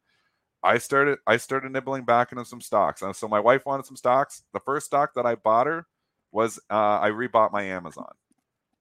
[0.64, 3.02] I started I started nibbling back into some stocks.
[3.02, 4.44] And so my wife wanted some stocks.
[4.54, 5.86] The first stock that I bought her
[6.32, 8.12] was uh, I rebought my Amazon.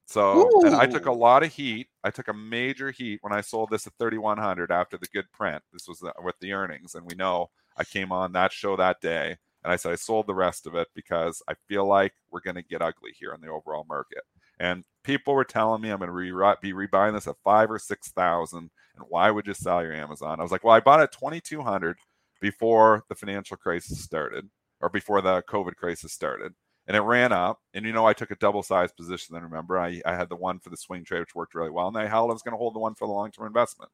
[0.06, 1.88] So and I took a lot of heat.
[2.04, 5.62] I took a major heat when I sold this at 3100 after the good print.
[5.72, 9.00] This was the, with the earnings and we know I came on that show that
[9.00, 12.40] day and I said I sold the rest of it because I feel like we're
[12.40, 14.22] going to get ugly here in the overall market.
[14.58, 17.78] And people were telling me I'm going to re- be rebuying this at five or
[17.78, 20.40] six thousand, and why would you sell your Amazon?
[20.40, 21.10] I was like, well, I bought
[21.44, 21.96] two hundred
[22.40, 24.48] before the financial crisis started,
[24.80, 26.52] or before the COVID crisis started,
[26.86, 27.60] and it ran up.
[27.74, 29.34] And you know, I took a double sized position.
[29.34, 31.88] Then remember, I, I had the one for the swing trade, which worked really well,
[31.88, 32.30] and I held.
[32.30, 33.90] I was going to hold the one for the long term investment.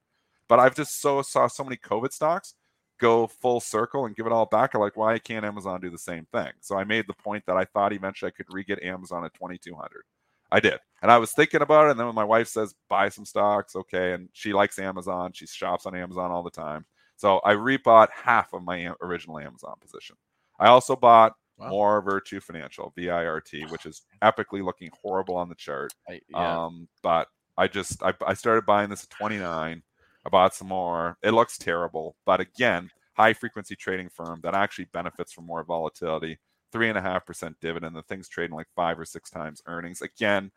[0.48, 2.54] But I've just so saw so many COVID stocks
[2.98, 4.74] go full circle and give it all back.
[4.74, 6.50] I'm like, why can't Amazon do the same thing?
[6.61, 9.34] So I made the point that I thought eventually I could re get Amazon at
[9.34, 10.02] 2200.
[10.50, 10.78] I did.
[11.02, 11.90] And I was thinking about it.
[11.92, 14.12] And then when my wife says, buy some stocks, okay.
[14.12, 16.84] And she likes Amazon, she shops on Amazon all the time.
[17.16, 20.16] So I rebought half of my original Amazon position.
[20.58, 21.68] I also bought wow.
[21.68, 25.92] more Virtu Financial, VIRT, which is epically looking horrible on the chart.
[26.08, 26.64] I, yeah.
[26.64, 29.82] Um, but I just, I, I started buying this at 29.
[30.24, 31.16] I bought some more.
[31.22, 32.16] It looks terrible.
[32.24, 36.38] But again, high frequency trading firm that actually benefits from more volatility
[36.72, 37.96] three and a half percent dividend.
[37.96, 40.02] The thing's trading like five or six times earnings.
[40.02, 40.50] Again,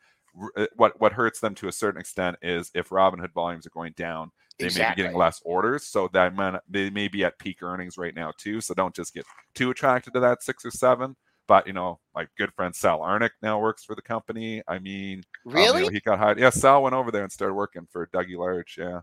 [0.56, 3.93] uh, what what hurts them to a certain extent is if Robinhood volumes are going
[3.97, 4.89] down, they exactly.
[4.89, 5.86] may be getting less orders.
[5.86, 8.62] So that might, they may be at peak earnings right now too.
[8.62, 11.15] So don't just get too attracted to that six or seven.
[11.47, 14.62] But you know, my good friend Sal Arnuk now works for the company.
[14.67, 16.39] I mean, really, um, you know, he got hired.
[16.39, 18.78] Yeah, Sal went over there and started working for Dougie Large.
[18.80, 19.02] Yeah.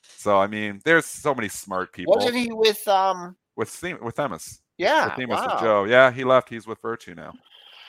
[0.00, 2.14] So I mean, there's so many smart people.
[2.14, 4.62] Wasn't he with um with with Themis?
[4.82, 5.58] Yeah, with Themis wow.
[5.60, 5.84] Joe.
[5.84, 6.48] Yeah, he left.
[6.48, 7.32] He's with Virtu now.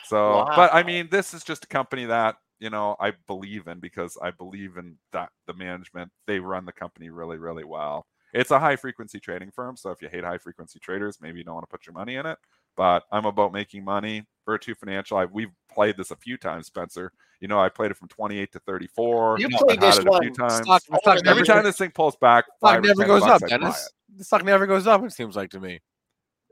[0.06, 0.54] So, wow.
[0.56, 4.18] but I mean, this is just a company that you know I believe in because
[4.22, 6.12] I believe in that the management.
[6.28, 8.06] They run the company really, really well.
[8.34, 11.44] It's a high frequency trading firm, so if you hate high frequency traders, maybe you
[11.44, 12.40] don't want to put your money in it
[12.76, 14.26] but I'm about making money.
[14.46, 17.14] Virtu Financial, I, we've played this a few times, Spencer.
[17.40, 19.40] You know, I played it from 28 to 34.
[19.40, 20.08] You played this one.
[20.08, 20.66] a few times.
[20.66, 23.90] Stock, stock Every never, time this thing pulls back, stock never goes up, Dennis.
[24.18, 25.04] The stock never goes up.
[25.04, 25.80] It seems like to me.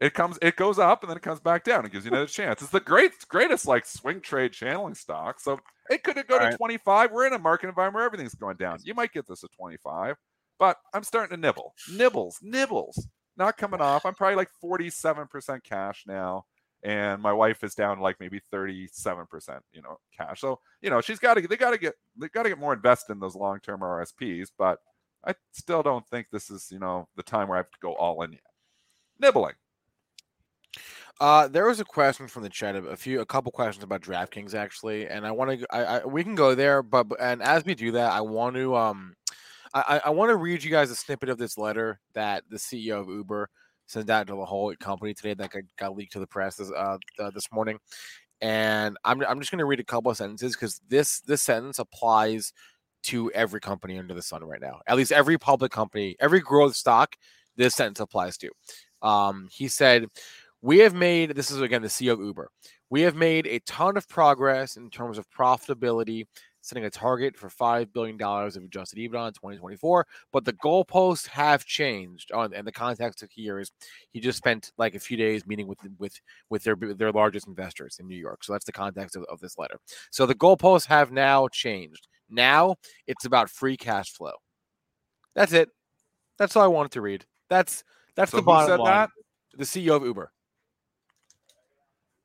[0.01, 1.85] It comes, it goes up, and then it comes back down.
[1.85, 2.61] It gives you another chance.
[2.61, 5.39] It's the great, greatest like swing trade channeling stock.
[5.39, 5.59] So
[5.91, 6.57] it could go All to right.
[6.57, 7.11] 25.
[7.11, 8.79] We're in a market environment where everything's going down.
[8.83, 10.15] You might get this at 25,
[10.57, 14.05] but I'm starting to nibble, nibbles, nibbles not coming off.
[14.05, 16.45] I'm probably like 47% cash now.
[16.83, 18.89] And my wife is down like maybe 37%,
[19.71, 20.41] you know, cash.
[20.41, 22.73] So, you know, she's got to, they got to get, they got to get more
[22.73, 24.47] invested in those long term RSPs.
[24.57, 24.79] But
[25.23, 27.93] I still don't think this is, you know, the time where I have to go
[27.93, 28.41] all in yet.
[29.19, 29.53] Nibbling.
[31.21, 34.55] Uh, there was a question from the chat, a few, a couple questions about DraftKings
[34.55, 37.75] actually, and I want to, I, I, we can go there, but and as we
[37.75, 39.13] do that, I want to, um,
[39.71, 42.99] I, I want to read you guys a snippet of this letter that the CEO
[42.99, 43.51] of Uber
[43.85, 46.71] sent out to the whole company today that got, got leaked to the press this,
[46.71, 46.97] uh,
[47.35, 47.77] this morning.
[48.41, 51.77] And I'm, I'm just going to read a couple of sentences because this this sentence
[51.77, 52.51] applies
[53.03, 54.79] to every company under the sun right now.
[54.87, 57.15] At least every public company, every growth stock,
[57.57, 58.49] this sentence applies to.
[59.01, 60.07] Um, he said,
[60.61, 62.49] "We have made this is again the CEO of Uber.
[62.89, 66.25] We have made a ton of progress in terms of profitability
[66.61, 70.07] setting a target for $5 billion of adjusted EBITDA in 2024.
[70.31, 72.31] But the goalposts have changed.
[72.31, 73.71] On, and the context of here is
[74.11, 76.19] he just spent like a few days meeting with with
[76.49, 78.43] with their their largest investors in New York.
[78.43, 79.77] So that's the context of, of this letter.
[80.11, 82.07] So the goalposts have now changed.
[82.29, 82.75] Now
[83.07, 84.33] it's about free cash flow.
[85.35, 85.69] That's it.
[86.37, 87.25] That's all I wanted to read.
[87.49, 87.83] That's
[88.15, 88.85] that's so the bottom line.
[88.85, 89.09] That?
[89.57, 90.31] The CEO of Uber.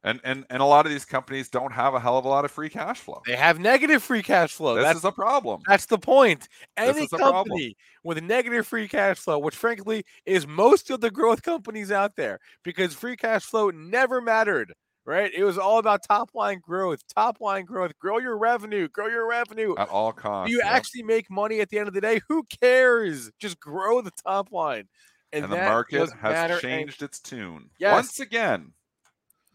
[0.07, 2.45] And and and a lot of these companies don't have a hell of a lot
[2.45, 3.21] of free cash flow.
[3.27, 4.77] They have negative free cash flow.
[4.77, 5.62] This that's is a problem.
[5.66, 6.49] That's the point.
[6.77, 11.90] Any company with negative free cash flow, which frankly is most of the growth companies
[11.90, 14.73] out there, because free cash flow never mattered.
[15.05, 15.33] Right?
[15.35, 19.29] It was all about top line growth, top line growth, grow your revenue, grow your
[19.29, 20.51] revenue at all costs.
[20.51, 22.21] Do you actually make money at the end of the day?
[22.29, 23.31] Who cares?
[23.40, 24.88] Just grow the top line.
[25.33, 27.71] And, and the market has changed and, its tune.
[27.79, 27.92] Yes.
[27.92, 28.73] Once again,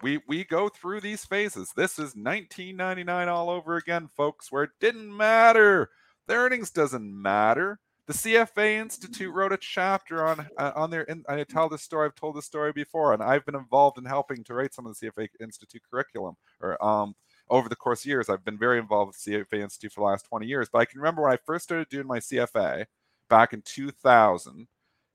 [0.02, 1.72] we we go through these phases.
[1.76, 5.90] This is 1999 all over again, folks, where it didn't matter.
[6.28, 7.80] The earnings doesn't matter.
[8.08, 11.04] The CFA Institute wrote a chapter on uh, on their.
[11.04, 12.08] In, I tell this story.
[12.08, 14.98] I've told this story before, and I've been involved in helping to write some of
[14.98, 16.36] the CFA Institute curriculum.
[16.62, 17.16] Or um,
[17.50, 20.26] over the course of years, I've been very involved with CFA Institute for the last
[20.28, 20.68] 20 years.
[20.72, 22.86] But I can remember when I first started doing my CFA
[23.30, 24.68] back in 2000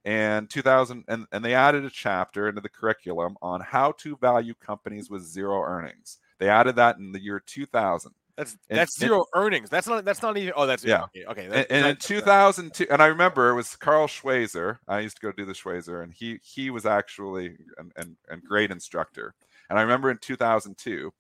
[0.07, 4.55] and 2000 and, and they added a chapter into the curriculum on how to value
[4.55, 6.19] companies with zero earnings.
[6.39, 9.69] They added that in the year 2000 that's and, that's zero and, earnings.
[9.69, 11.05] That's not that's not even oh that's yeah.
[11.05, 15.01] okay, okay that, and, and in 2002 and i remember it was carl Schweser i
[15.01, 18.71] used to go do the Schweser and he he was actually an, an, an great
[18.71, 19.35] instructor.
[19.69, 21.13] And i remember in 2002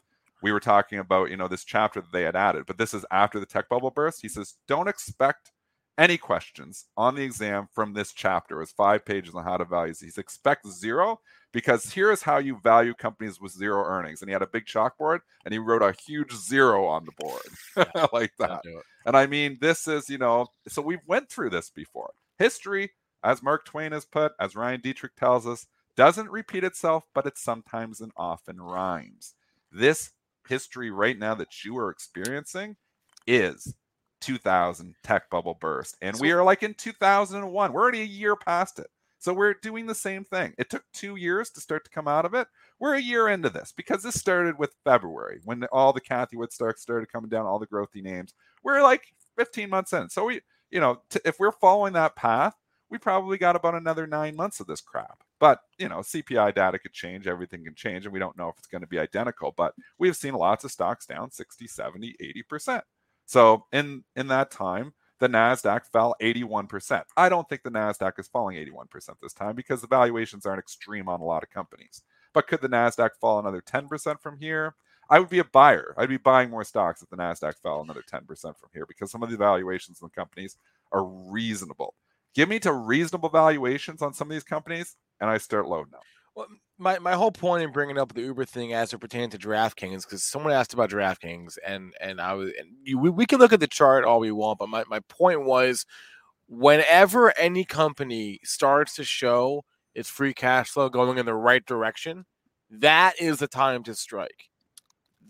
[0.42, 3.04] we were talking about you know this chapter that they had added but this is
[3.10, 4.22] after the tech bubble burst.
[4.22, 5.50] He says don't expect
[5.98, 8.60] any questions on the exam from this chapter.
[8.60, 10.18] It's five pages on how to value these.
[10.18, 11.20] Expect zero
[11.52, 14.20] because here is how you value companies with zero earnings.
[14.20, 18.06] And he had a big chalkboard and he wrote a huge zero on the board
[18.12, 18.60] like that.
[19.06, 22.12] And I mean, this is, you know, so we've went through this before.
[22.38, 22.90] History,
[23.24, 27.38] as Mark Twain has put, as Ryan Detrick tells us, doesn't repeat itself, but it
[27.38, 29.34] sometimes and often rhymes.
[29.72, 30.10] This
[30.46, 32.76] history right now that you are experiencing
[33.26, 33.74] is
[34.26, 35.96] 2000 tech bubble burst.
[36.02, 37.72] And so, we are like in 2001.
[37.72, 38.88] We're already a year past it.
[39.18, 40.52] So we're doing the same thing.
[40.58, 42.46] It took two years to start to come out of it.
[42.78, 46.52] We're a year into this because this started with February when all the Cathie Wood
[46.52, 48.34] stocks started coming down, all the growthy names.
[48.62, 49.02] We're like
[49.36, 50.10] 15 months in.
[50.10, 52.54] So we, you know, t- if we're following that path,
[52.90, 55.22] we probably got about another nine months of this crap.
[55.40, 58.58] But, you know, CPI data could change, everything can change, and we don't know if
[58.58, 59.52] it's going to be identical.
[59.56, 62.14] But we've seen lots of stocks down 60, 70,
[62.52, 62.82] 80%.
[63.26, 67.02] So in in that time, the Nasdaq fell 81%.
[67.16, 71.08] I don't think the Nasdaq is falling 81% this time because the valuations aren't extreme
[71.08, 72.02] on a lot of companies.
[72.34, 74.74] But could the Nasdaq fall another 10% from here?
[75.08, 75.94] I would be a buyer.
[75.96, 79.22] I'd be buying more stocks if the Nasdaq fell another 10% from here because some
[79.22, 80.56] of the valuations in the companies
[80.92, 81.94] are reasonable.
[82.34, 86.04] Give me to reasonable valuations on some of these companies, and I start loading up.
[86.36, 89.38] Well, my, my whole point in bringing up the Uber thing as it pertains to
[89.38, 93.38] DraftKings, because someone asked about DraftKings, and and I was and you, we, we can
[93.38, 95.86] look at the chart all we want, but my, my point was
[96.48, 102.26] whenever any company starts to show its free cash flow going in the right direction,
[102.70, 104.50] that is the time to strike.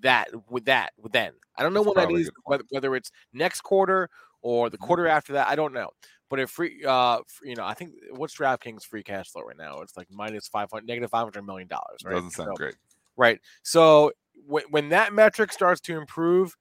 [0.00, 3.10] That with that with then I don't know That's when that is whether, whether it's
[3.32, 4.10] next quarter
[4.42, 4.80] or the Mhm.
[4.86, 5.48] quarter after that.
[5.48, 5.90] I don't know.
[6.28, 9.80] But if free, uh, you know, I think what's DraftKings free cash flow right now?
[9.80, 12.00] It's like minus five hundred, negative five hundred million dollars.
[12.04, 12.14] Right?
[12.14, 12.74] Doesn't sound So- great.
[13.16, 13.40] Right.
[13.62, 14.12] So
[14.46, 16.54] when when that metric starts to improve,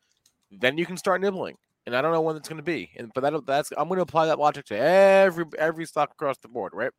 [0.51, 1.58] then you can start nibbling.
[1.88, 2.91] And I don't know when it's going to be.
[2.97, 6.38] And but that that's I'm going to apply that logic to every every stock across
[6.38, 6.73] the board.
[6.73, 6.91] Right.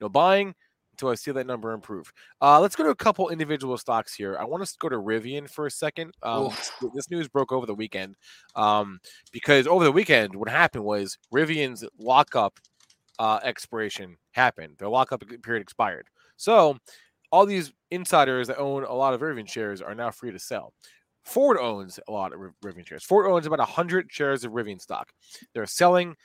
[0.00, 0.54] No buying
[0.92, 2.12] until I see that number improve.
[2.40, 4.36] Uh, let's go to a couple individual stocks here.
[4.38, 6.14] I want to go to Rivian for a second.
[6.22, 6.50] Um,
[6.94, 8.16] this news broke over the weekend
[8.54, 9.00] um,
[9.32, 12.58] because over the weekend, what happened was Rivian's lockup
[13.18, 14.76] uh, expiration happened.
[14.78, 16.08] Their lockup period expired.
[16.36, 16.76] So
[17.30, 20.72] all these insiders that own a lot of Rivian shares are now free to sell.
[21.24, 23.04] Ford owns a lot of Rivian shares.
[23.04, 25.12] Ford owns about 100 shares of Rivian stock.
[25.54, 26.16] They're selling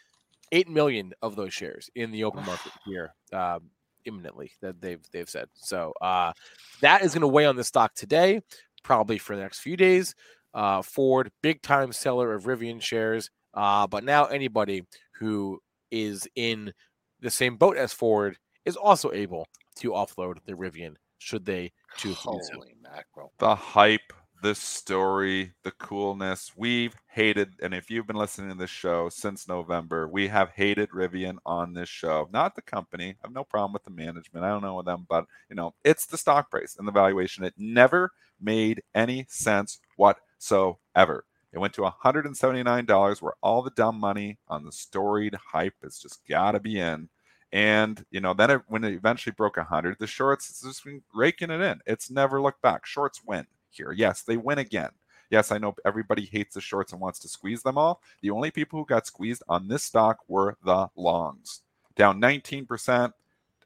[0.52, 3.70] 8 million of those shares in the open market here um,
[4.08, 5.50] imminently that they've they've said.
[5.54, 6.34] So uh,
[6.82, 8.42] that is going to weigh on the stock today,
[8.84, 10.16] probably for the next few days.
[10.54, 14.84] Uh, Ford, big time seller of Rivian shares, uh, but now anybody
[15.20, 15.60] who
[15.92, 16.74] is in
[17.20, 22.18] the same boat as Ford is also able to offload the Rivian should they choose
[22.22, 22.30] to.
[22.30, 23.34] Holy mackerel.
[23.40, 26.52] the hype, the story, the coolness.
[26.56, 30.90] We've hated, and if you've been listening to this show since November, we have hated
[30.92, 32.30] Rivian on this show.
[32.32, 33.10] Not the company.
[33.10, 34.46] I have no problem with the management.
[34.46, 37.44] I don't know them, but you know, it's the stock price and the valuation.
[37.44, 41.26] It never made any sense whatsoever.
[41.52, 46.22] It went to $179 where all the dumb money on the storied hype has just
[46.28, 47.10] got to be in.
[47.52, 51.02] And you know, then it, when it eventually broke 100, the shorts it's just been
[51.14, 51.80] raking it in.
[51.86, 52.86] It's never looked back.
[52.86, 53.92] Shorts win here.
[53.92, 54.90] Yes, they win again.
[55.30, 58.02] Yes, I know everybody hates the shorts and wants to squeeze them all.
[58.22, 61.62] The only people who got squeezed on this stock were the longs,
[61.96, 63.12] down 19%.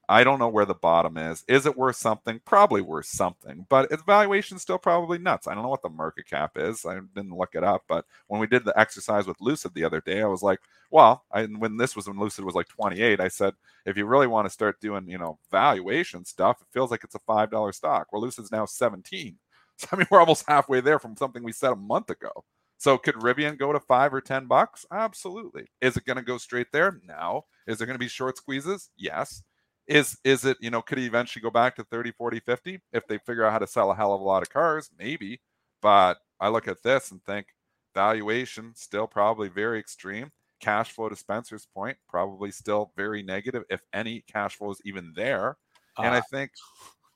[0.09, 1.45] I don't know where the bottom is.
[1.47, 2.41] Is it worth something?
[2.43, 5.47] Probably worth something, but its valuation is still probably nuts.
[5.47, 6.85] I don't know what the market cap is.
[6.85, 10.01] I didn't look it up, but when we did the exercise with Lucid the other
[10.01, 13.29] day, I was like, well, I, when this was when Lucid was like 28, I
[13.29, 13.53] said,
[13.85, 17.15] if you really want to start doing, you know, valuation stuff, it feels like it's
[17.15, 18.07] a five dollar stock.
[18.11, 19.37] Well, Lucid's now 17.
[19.81, 22.31] So I mean, we're almost halfway there from something we said a month ago.
[22.77, 24.85] So could Rivian go to five or ten bucks?
[24.91, 25.67] Absolutely.
[25.81, 26.99] Is it going to go straight there?
[27.03, 27.45] No.
[27.67, 28.89] Is there going to be short squeezes?
[28.97, 29.43] Yes.
[29.87, 33.07] Is is it, you know, could he eventually go back to 30, 40, 50 if
[33.07, 34.89] they figure out how to sell a hell of a lot of cars?
[34.97, 35.41] Maybe.
[35.81, 37.47] But I look at this and think
[37.93, 40.31] valuation still probably very extreme.
[40.59, 45.13] Cash flow to Spencer's point, probably still very negative, if any cash flow is even
[45.15, 45.57] there.
[46.01, 46.51] And I Uh, think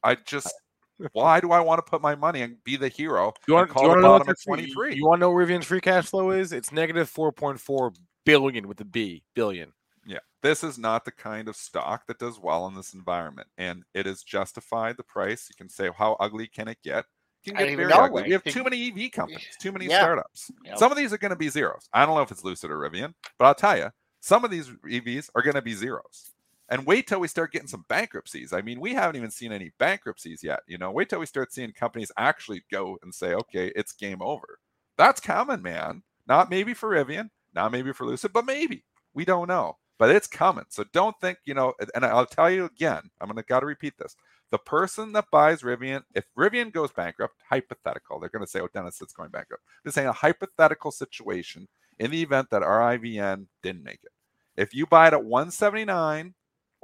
[0.04, 0.65] I just
[1.14, 3.74] why do I want to put my money and be the hero you want, and
[3.74, 4.96] call you the want to know what bottom at their free- 23?
[4.96, 6.52] You want to know what Rivian's free cash flow is?
[6.52, 9.72] It's negative 4.4 billion with a B billion.
[10.08, 13.84] Yeah, this is not the kind of stock that does well in this environment, and
[13.94, 14.98] it is justified.
[14.98, 17.06] The price you can say, how ugly can it get?
[17.44, 18.22] It can get even very ugly.
[18.22, 20.02] like, We have too many EV companies, too many Yeah.
[20.02, 20.52] startups.
[20.64, 20.78] Yep.
[20.78, 21.90] Some of these are going to be zeros.
[21.92, 24.68] I don't know if it's Lucid or Rivian, but I'll tell you, some of these
[24.88, 26.35] EVs are going to be zeros.
[26.70, 28.52] And wait till we start getting some bankruptcies.
[28.52, 30.62] I mean, we haven't even seen any bankruptcies yet.
[30.68, 34.22] You know, wait till we start seeing companies actually go and say, okay, it's game
[34.22, 34.60] over.
[34.98, 36.02] That's coming, man.
[36.28, 38.84] Not maybe for Rivian, not maybe for Lucid, but maybe.
[39.14, 39.78] We don't know.
[39.98, 40.66] But it's coming.
[40.70, 44.16] So don't think, you know, and I'll tell you again, I'm gonna gotta repeat this.
[44.52, 49.02] The person that buys Rivian, if Rivian goes bankrupt, hypothetical, they're gonna say, Oh, Dennis,
[49.02, 49.64] it's going bankrupt.
[49.84, 51.68] They're saying a hypothetical situation
[52.00, 54.12] in the event that RIVN didn't make it.
[54.58, 56.34] If you buy it at 179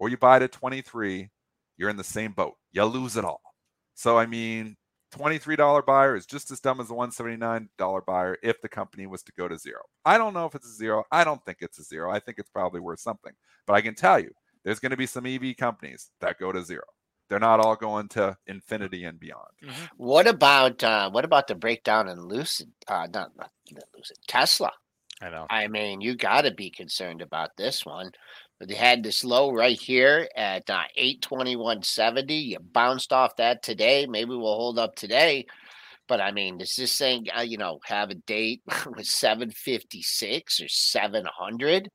[0.01, 1.29] or you buy it at 23,
[1.77, 2.55] you're in the same boat.
[2.71, 3.39] You lose it all.
[3.93, 4.75] So I mean,
[5.15, 9.31] $23 buyer is just as dumb as the $179 buyer if the company was to
[9.37, 9.81] go to zero.
[10.03, 11.03] I don't know if it's a zero.
[11.11, 12.11] I don't think it's a zero.
[12.11, 13.33] I think it's probably worth something.
[13.67, 14.31] But I can tell you,
[14.63, 16.85] there's going to be some EV companies that go to zero.
[17.29, 19.51] They're not all going to infinity and beyond.
[19.97, 22.71] What about uh, what about the breakdown in Lucid?
[22.87, 24.71] Uh, not, not not Lucid, Tesla.
[25.21, 25.45] I know.
[25.49, 28.11] I mean, you got to be concerned about this one.
[28.65, 32.35] They had this low right here at uh, eight twenty one seventy.
[32.35, 34.05] You bounced off that today.
[34.07, 35.45] Maybe we'll hold up today.
[36.07, 38.61] But I mean, does this thing, uh, you know, have a date
[38.95, 41.89] with seven fifty six or seven hundred?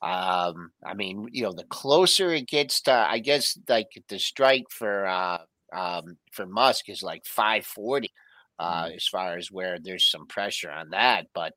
[0.00, 4.66] Um, I mean, you know, the closer it gets to, I guess, like the strike
[4.70, 5.38] for uh,
[5.72, 8.10] um, for Musk is like 540
[8.58, 8.96] uh, Mm-hmm.
[8.96, 11.26] as far as where there's some pressure on that.
[11.34, 11.52] But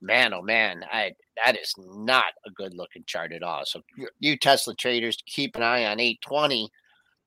[0.00, 1.12] man, oh man, I,
[1.44, 3.64] that is not a good looking chart at all.
[3.64, 3.82] So
[4.20, 6.70] you- Tesla traders, keep an eye on 820.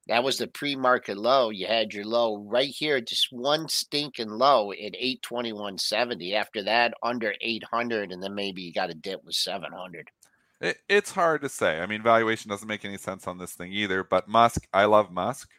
[0.08, 1.50] That was the pre-market low.
[1.50, 6.34] You had your low right here, just one stinking low at 821.70.
[6.34, 10.10] After that, under 800, and then maybe you got a dip with 700.
[10.62, 11.82] It, it's hard to say.
[11.82, 14.04] I mean, valuation doesn't make any sense on this thing either.
[14.04, 15.50] But Musk, I love Musk,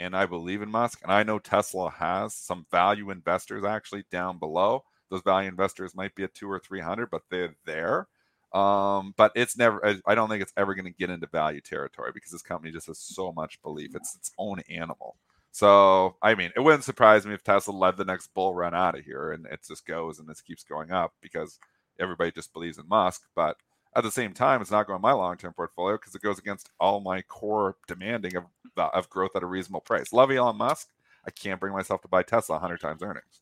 [0.00, 4.38] and I believe in Musk, and I know Tesla has some value investors actually down
[4.38, 4.84] below.
[5.10, 8.08] Those value investors might be at two or three hundred, but they're there.
[8.52, 9.84] Um, but it's never.
[10.06, 12.86] I- don't think it's ever going to get into value territory because this company just
[12.86, 13.94] has so much belief.
[13.94, 15.16] It's its own animal.
[15.52, 18.98] So I mean, it wouldn't surprise me if Tesla led the next bull run out
[18.98, 21.58] of here, and it just goes and this keeps going up because
[22.00, 23.22] everybody just believes in Musk.
[23.34, 23.56] But
[23.96, 27.00] at the same time, it's not going my long-term portfolio because it goes against all
[27.00, 28.44] my core demanding of
[28.76, 30.12] of growth at a reasonable price.
[30.12, 30.88] Love Elon Musk.
[31.26, 33.40] I can't bring myself to buy Tesla 100 times earnings.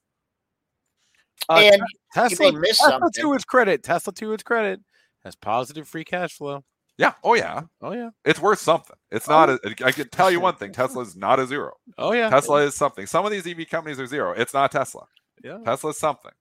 [1.48, 1.82] Uh, and
[2.12, 3.22] Tesla, may miss Tesla something.
[3.22, 4.80] to its credit, Tesla to its credit,
[5.24, 6.64] has positive free cash flow.
[6.98, 7.12] Yeah.
[7.22, 7.62] Oh yeah.
[7.82, 8.10] Oh yeah.
[8.24, 8.96] It's worth something.
[9.10, 9.50] It's not.
[9.50, 10.72] A, I can tell you one thing.
[10.72, 11.74] Tesla is not a zero.
[11.98, 12.30] Oh yeah.
[12.30, 13.06] Tesla is something.
[13.06, 14.32] Some of these EV companies are zero.
[14.32, 15.06] It's not Tesla.
[15.44, 15.58] Yeah.
[15.64, 16.32] Tesla is something.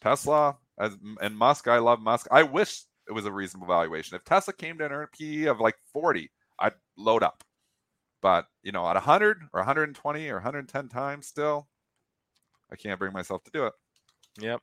[0.00, 1.68] Tesla as and Musk.
[1.68, 2.26] I love Musk.
[2.30, 4.16] I wish it was a reasonable valuation.
[4.16, 7.44] If Tesla came to an earn PE of like 40, I'd load up.
[8.22, 11.68] But you know, at 100 or 120 or 110 times, still,
[12.70, 13.74] I can't bring myself to do it.
[14.40, 14.60] Yep.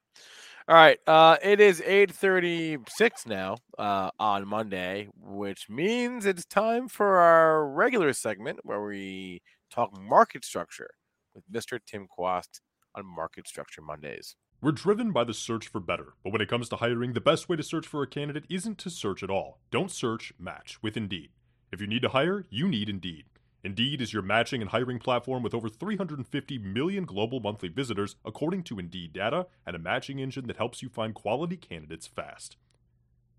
[0.68, 1.00] All right.
[1.08, 8.14] Uh, it is 8:36 now uh, on Monday, which means it's time for our regular
[8.14, 9.42] segment where we
[9.72, 10.90] talk market structure
[11.34, 11.80] with Mr.
[11.86, 12.62] Tim Quast
[12.96, 14.36] on Market Structure Mondays.
[14.62, 17.48] We're driven by the search for better, but when it comes to hiring, the best
[17.48, 19.60] way to search for a candidate isn't to search at all.
[19.72, 21.30] Don't search, match with Indeed.
[21.72, 23.26] If you need to hire, you need Indeed.
[23.62, 28.64] Indeed is your matching and hiring platform with over 350 million global monthly visitors, according
[28.64, 32.56] to Indeed data, and a matching engine that helps you find quality candidates fast.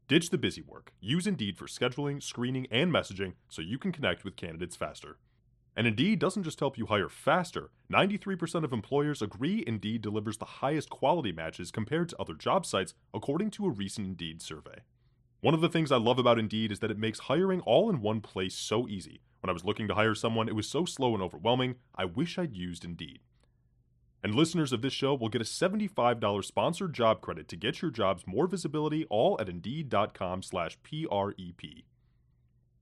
[0.09, 0.93] Ditch the busy work.
[1.01, 5.17] Use Indeed for scheduling, screening, and messaging so you can connect with candidates faster.
[5.75, 7.71] And Indeed doesn't just help you hire faster.
[7.91, 12.93] 93% of employers agree Indeed delivers the highest quality matches compared to other job sites,
[13.15, 14.81] according to a recent Indeed survey.
[15.41, 18.03] One of the things I love about Indeed is that it makes hiring all in
[18.03, 19.23] one place so easy.
[19.41, 22.39] When I was looking to hire someone, it was so slow and overwhelming, I wish
[22.39, 23.21] I'd used Indeed.
[24.23, 27.91] And listeners of this show will get a $75 sponsored job credit to get your
[27.91, 31.85] jobs more visibility all at Indeed.com slash PREP.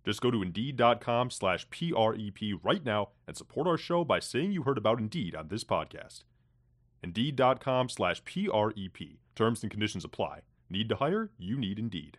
[0.05, 4.63] Just go to Indeed.com slash PREP right now and support our show by saying you
[4.65, 6.25] heard about Indeed on this podcast.
[7.05, 9.19] Indeed.com slash PREP.
[9.37, 10.41] Terms and conditions apply.
[10.69, 11.31] Need to hire?
[11.39, 12.19] You need Indeed.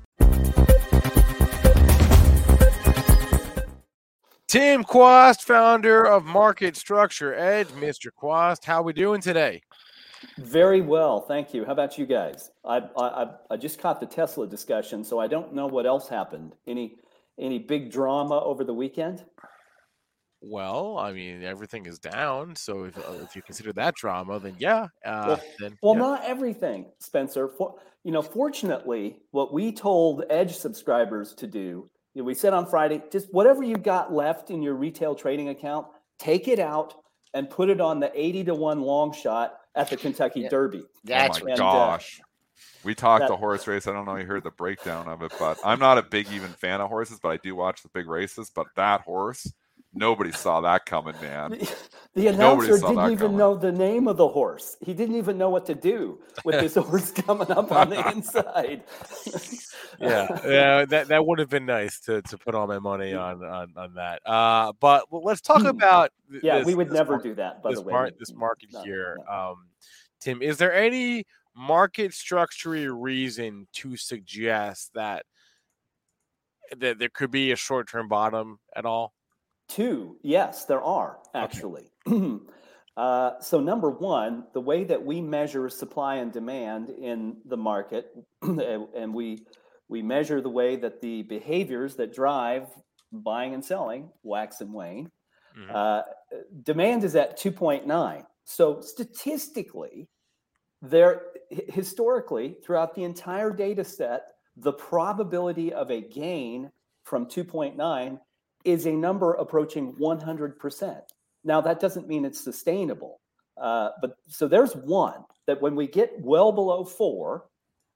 [4.51, 7.69] Tim Quast, founder of Market Structure Edge.
[7.69, 8.11] Mr.
[8.13, 9.61] Quast, how we doing today?
[10.39, 11.63] Very well, thank you.
[11.63, 12.51] How about you guys?
[12.65, 16.53] I, I I- just caught the Tesla discussion, so I don't know what else happened.
[16.67, 16.97] Any
[17.39, 19.23] any big drama over the weekend?
[20.41, 22.53] Well, I mean, everything is down.
[22.57, 24.87] So if, uh, if you consider that drama, then yeah.
[25.05, 25.99] Uh, Well- then, Well, yeah.
[26.01, 27.47] not everything, Spencer.
[27.47, 32.53] For, you know, fortunately, what we told Edge subscribers to do, you know, we said
[32.53, 35.87] on Friday, just whatever you got left in your retail trading account,
[36.19, 36.95] take it out
[37.33, 40.49] and put it on the eighty to one long shot at the Kentucky Yeah.
[40.49, 40.83] Derby.
[41.03, 42.21] That's oh my and, uh, gosh.
[42.83, 43.87] we talked that- the horse race.
[43.87, 46.29] I don't know if you heard the breakdown of it, but I'm not a big
[46.31, 48.51] even fan of horses, but I do watch the big races.
[48.53, 49.51] But that horse
[49.93, 51.59] Nobody saw that coming, man.
[52.13, 54.75] The announcer didn't even know the name of the horse.
[54.81, 58.83] He didn't even know what to do with this horse coming up on the inside.
[59.99, 63.43] yeah, yeah, that, that would have been nice to, to put all my money on
[63.43, 64.21] on, on that.
[64.25, 66.11] Uh, but well, let's talk about.
[66.43, 67.63] Yeah, this, we would never do that.
[67.63, 69.33] By this the way, mar- this market no, here, no.
[69.33, 69.67] Um,
[70.19, 71.25] Tim, is there any
[71.55, 75.25] market structure reason to suggest that
[76.77, 79.13] that there could be a short term bottom at all?
[79.75, 81.91] Two, yes, there are actually.
[82.05, 82.39] Okay.
[82.97, 88.11] uh, so, number one, the way that we measure supply and demand in the market,
[88.41, 89.45] and we
[89.87, 92.67] we measure the way that the behaviors that drive
[93.13, 95.09] buying and selling wax and wane.
[95.57, 95.71] Mm-hmm.
[95.73, 96.01] Uh,
[96.63, 98.25] demand is at 2.9.
[98.43, 100.09] So, statistically,
[100.81, 106.71] there historically throughout the entire data set, the probability of a gain
[107.05, 108.19] from 2.9
[108.63, 111.01] is a number approaching 100%.
[111.43, 113.19] Now, that doesn't mean it's sustainable.
[113.59, 117.45] Uh, but so there's one that when we get well below four,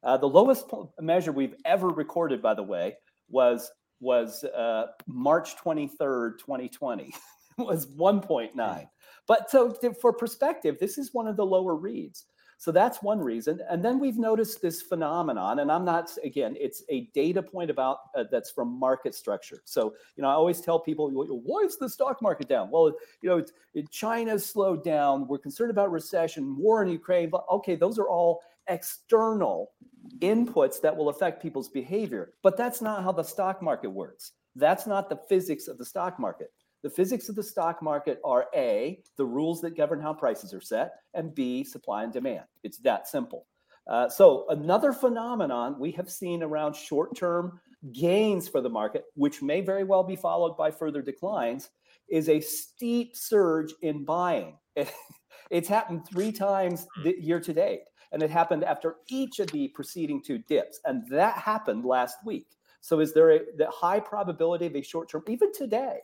[0.04, 0.66] uh, the lowest
[1.00, 2.96] measure we've ever recorded, by the way,
[3.30, 7.14] was was uh, March 23rd, 2020.
[7.58, 8.90] was 1.9.
[9.28, 12.26] But so for perspective, this is one of the lower reads.
[12.58, 13.60] So that's one reason.
[13.70, 17.98] And then we've noticed this phenomenon, and I'm not, again, it's a data point about
[18.16, 19.62] uh, that's from market structure.
[19.66, 22.72] So, you know, I always tell people, why is the stock market down?
[22.72, 25.28] Well, you know, China's slowed down.
[25.28, 27.32] We're concerned about recession, war in Ukraine.
[27.52, 29.72] Okay, those are all external
[30.20, 32.34] inputs that will affect people's behavior.
[32.42, 34.32] But that's not how the stock market works.
[34.56, 36.52] That's not the physics of the stock market.
[36.86, 40.62] The physics of the stock market are A, the rules that govern how prices are
[40.62, 42.44] set, and B, supply and demand.
[42.62, 43.48] It's that simple.
[43.88, 47.60] Uh, so, another phenomenon we have seen around short term
[47.92, 51.72] gains for the market, which may very well be followed by further declines,
[52.08, 54.56] is a steep surge in buying.
[55.50, 57.82] it's happened three times year to date,
[58.12, 60.82] and it happened after each of the preceding two dips.
[60.86, 62.46] And that happened last week.
[62.82, 66.02] So, is there a the high probability of a short term, even today?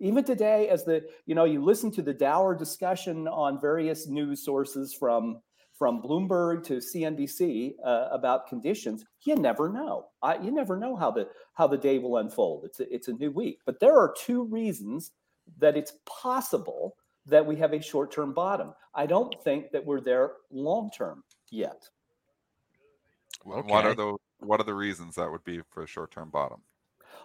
[0.00, 4.44] Even today as the you know you listen to the dour discussion on various news
[4.44, 5.40] sources from
[5.78, 10.06] from bloomberg to cnbc uh, about conditions you never know.
[10.22, 12.64] I, you never know how the how the day will unfold.
[12.64, 13.60] It's a, it's a new week.
[13.66, 15.12] But there are two reasons
[15.58, 16.96] that it's possible
[17.26, 18.72] that we have a short-term bottom.
[18.94, 21.88] I don't think that we're there long-term yet.
[23.46, 23.72] Okay.
[23.72, 26.60] what are the what are the reasons that would be for a short-term bottom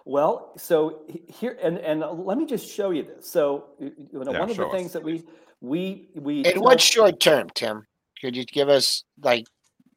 [0.06, 3.28] well, so here and and let me just show you this.
[3.28, 4.92] So you know, yeah, one of the things us.
[4.92, 5.24] that we
[5.60, 7.84] we we in what short term, Tim?
[8.20, 9.46] Could you give us like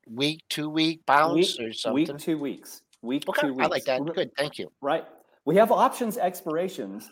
[0.09, 2.07] week, two week bounce week, or something?
[2.07, 2.81] Week, two weeks.
[3.03, 3.65] Week, okay, two weeks.
[3.65, 4.03] I like that.
[4.15, 4.71] Good, thank you.
[4.81, 5.05] Right.
[5.45, 7.07] We have options expirations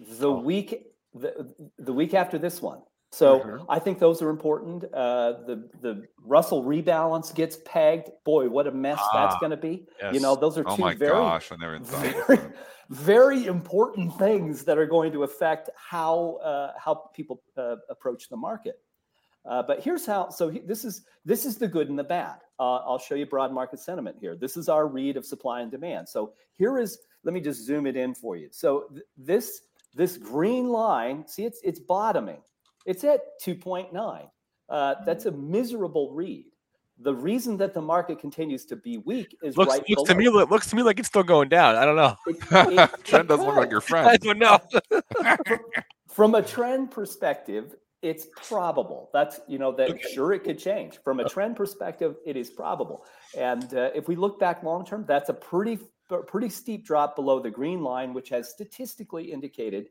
[0.00, 0.40] the oh.
[0.40, 2.80] week the, the week after this one.
[3.12, 3.64] So mm-hmm.
[3.68, 4.84] I think those are important.
[4.84, 8.08] Uh, the the Russell rebalance gets pegged.
[8.24, 9.86] Boy, what a mess ah, that's going to be.
[10.00, 10.14] Yes.
[10.14, 12.38] You know, those are oh two very, gosh, very,
[12.90, 18.36] very important things that are going to affect how uh, how people uh, approach the
[18.36, 18.78] market.
[19.44, 20.28] Uh, but here's how.
[20.28, 22.36] So he, this is this is the good and the bad.
[22.60, 24.36] Uh, I'll show you broad market sentiment here.
[24.36, 26.08] This is our read of supply and demand.
[26.08, 26.98] So here is.
[27.22, 28.48] Let me just zoom it in for you.
[28.50, 29.62] So th- this
[29.94, 31.26] this green line.
[31.26, 32.40] See, it's it's bottoming
[32.86, 34.28] it's at 2.9.
[34.68, 36.44] Uh, that's a miserable read.
[37.02, 40.26] The reason that the market continues to be weak is looks, right looks to me
[40.26, 41.76] It looks to me like it's still going down.
[41.76, 42.14] I don't know.
[42.26, 44.06] It, it, trend doesn't look like your friend.
[44.06, 44.58] I don't know.
[46.08, 49.08] from a trend perspective, it's probable.
[49.14, 50.12] That's you know that okay.
[50.12, 50.98] sure it could change.
[51.02, 53.04] From a trend perspective, it is probable.
[53.36, 55.78] And uh, if we look back long term, that's a pretty
[56.26, 59.88] pretty steep drop below the green line, which has statistically indicated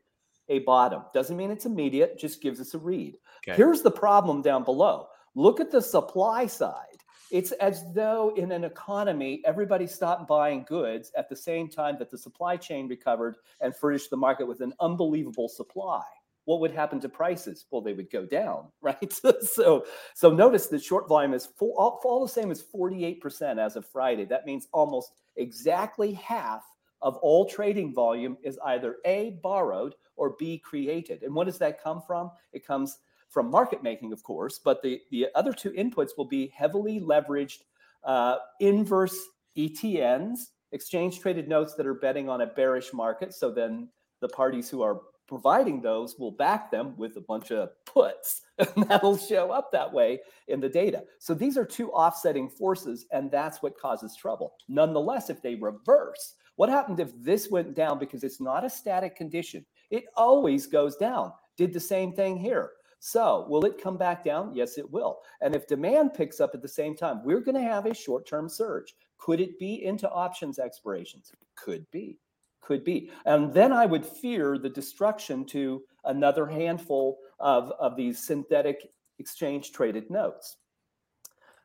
[0.49, 1.03] a bottom.
[1.13, 3.17] Doesn't mean it's immediate, just gives us a read.
[3.47, 3.55] Okay.
[3.55, 5.07] Here's the problem down below.
[5.35, 6.85] Look at the supply side.
[7.31, 12.09] It's as though in an economy, everybody stopped buying goods at the same time that
[12.09, 16.01] the supply chain recovered and furnished the market with an unbelievable supply.
[16.45, 17.65] What would happen to prices?
[17.69, 19.13] Well, they would go down, right?
[19.41, 19.85] so,
[20.15, 23.85] so notice the short volume is full, all, all the same as 48% as of
[23.85, 24.25] Friday.
[24.25, 26.63] That means almost exactly half
[27.01, 31.23] of all trading volume is either A, borrowed, or B created.
[31.23, 32.31] And what does that come from?
[32.53, 36.51] It comes from market making, of course, but the, the other two inputs will be
[36.55, 37.59] heavily leveraged
[38.03, 39.17] uh, inverse
[39.57, 40.39] ETNs,
[40.71, 43.33] exchange traded notes that are betting on a bearish market.
[43.33, 43.89] So then
[44.19, 48.89] the parties who are providing those will back them with a bunch of puts, and
[48.89, 51.03] that'll show up that way in the data.
[51.19, 54.53] So these are two offsetting forces, and that's what causes trouble.
[54.67, 59.15] Nonetheless, if they reverse, what happened if this went down because it's not a static
[59.15, 59.65] condition?
[59.91, 61.31] It always goes down.
[61.55, 62.71] Did the same thing here.
[62.99, 64.53] So, will it come back down?
[64.53, 65.19] Yes, it will.
[65.39, 68.27] And if demand picks up at the same time, we're going to have a short
[68.27, 68.93] term surge.
[69.17, 71.31] Could it be into options expirations?
[71.55, 72.19] Could be.
[72.59, 73.09] Could be.
[73.25, 78.85] And then I would fear the destruction to another handful of, of these synthetic
[79.17, 80.57] exchange traded notes.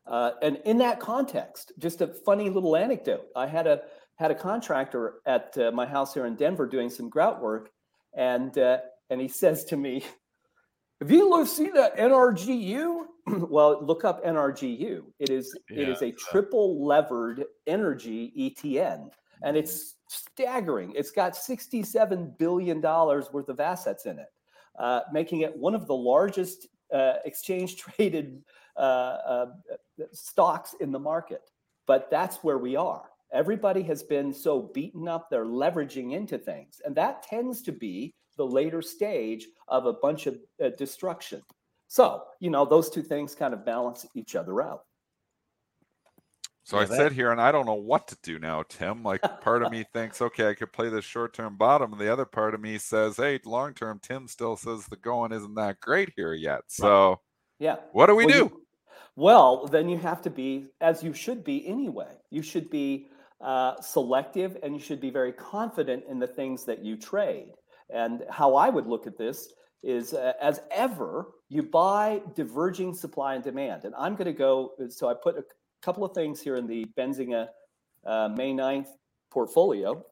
[0.07, 3.25] Uh, and in that context, just a funny little anecdote.
[3.35, 3.81] I had a
[4.15, 7.69] had a contractor at uh, my house here in Denver doing some grout work,
[8.15, 10.03] and uh, and he says to me,
[11.01, 15.03] "Have you seen that NRGU?" well, look up NRGU.
[15.19, 19.09] It is yeah, it is a triple levered energy ETN,
[19.43, 20.93] and it's staggering.
[20.95, 24.31] It's got sixty seven billion dollars worth of assets in it,
[24.79, 28.43] uh, making it one of the largest uh, exchange traded
[28.77, 29.45] uh, uh,
[30.11, 31.41] stocks in the market.
[31.87, 33.09] But that's where we are.
[33.33, 36.81] Everybody has been so beaten up, they're leveraging into things.
[36.85, 41.41] And that tends to be the later stage of a bunch of uh, destruction.
[41.87, 44.81] So, you know, those two things kind of balance each other out.
[46.65, 46.97] So yeah, I that...
[46.97, 49.03] sit here and I don't know what to do now, Tim.
[49.03, 52.11] Like part of me thinks, okay, I could play this short term bottom, and the
[52.11, 55.79] other part of me says, hey, long term, Tim still says the going isn't that
[55.79, 56.61] great here yet.
[56.67, 57.21] So
[57.59, 58.39] yeah, what do we well, do?
[58.39, 58.61] You,
[59.15, 62.17] well, then you have to be as you should be anyway.
[62.31, 63.07] You should be
[63.41, 67.51] uh, selective and you should be very confident in the things that you trade.
[67.93, 73.35] And how I would look at this is uh, as ever, you buy diverging supply
[73.35, 73.85] and demand.
[73.85, 75.43] And I'm going to go, so I put a
[75.81, 77.49] couple of things here in the Benzinga
[78.05, 78.87] uh, May 9th
[79.31, 80.03] portfolio.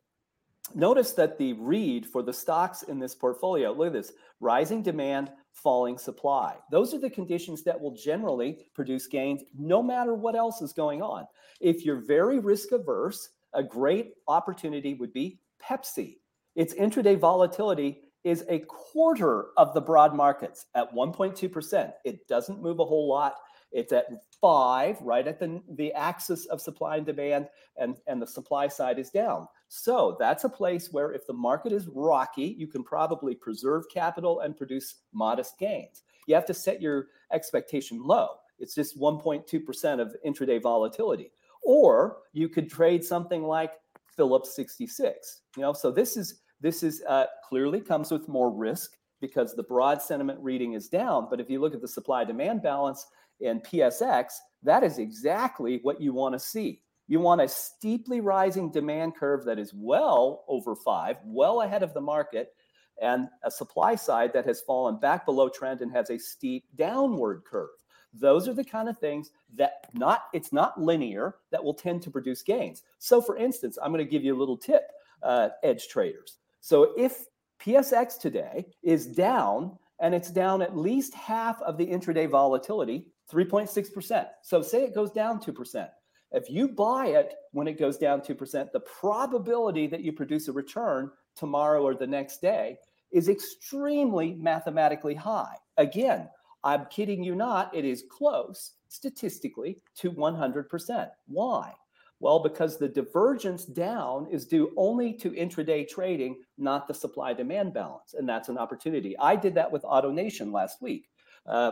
[0.76, 5.32] Notice that the read for the stocks in this portfolio, look at this rising demand,
[5.54, 6.56] falling supply.
[6.72, 11.02] Those are the conditions that will generally produce gains no matter what else is going
[11.02, 11.26] on.
[11.62, 16.18] If you're very risk averse, a great opportunity would be Pepsi.
[16.56, 21.94] Its intraday volatility is a quarter of the broad markets at 1.2%.
[22.06, 23.36] It doesn't move a whole lot.
[23.72, 24.06] It's at
[24.40, 27.48] five, right at the, the axis of supply and demand,
[27.78, 29.48] and, and the supply side is down.
[29.76, 34.42] So that's a place where if the market is rocky, you can probably preserve capital
[34.42, 36.04] and produce modest gains.
[36.28, 38.36] You have to set your expectation low.
[38.60, 41.32] It's just 1.2% of intraday volatility.
[41.64, 43.72] Or you could trade something like
[44.16, 45.42] Phillips 66.
[45.58, 49.64] You know, so this is this is uh, clearly comes with more risk because the
[49.64, 51.30] broad sentiment reading is down.
[51.32, 53.08] But if you look at the supply demand balance
[53.40, 56.83] in PSX, that is exactly what you want to see.
[57.08, 61.94] You want a steeply rising demand curve that is well over five, well ahead of
[61.94, 62.54] the market,
[63.02, 67.44] and a supply side that has fallen back below trend and has a steep downward
[67.50, 67.70] curve.
[68.14, 72.12] Those are the kind of things that not it's not linear that will tend to
[72.12, 72.84] produce gains.
[73.00, 74.84] So, for instance, I'm going to give you a little tip,
[75.24, 76.38] uh, edge traders.
[76.62, 77.26] So, if
[77.60, 84.28] PSX today is down and it's down at least half of the intraday volatility, 3.6%.
[84.44, 85.90] So, say it goes down 2%.
[86.34, 90.52] If you buy it when it goes down 2%, the probability that you produce a
[90.52, 92.80] return tomorrow or the next day
[93.12, 95.56] is extremely mathematically high.
[95.78, 96.28] Again,
[96.64, 101.10] I'm kidding you not, it is close statistically to 100%.
[101.28, 101.74] Why?
[102.20, 107.74] Well, because the divergence down is due only to intraday trading, not the supply demand
[107.74, 108.14] balance.
[108.14, 109.18] And that's an opportunity.
[109.20, 111.10] I did that with AutoNation last week.
[111.46, 111.72] Uh,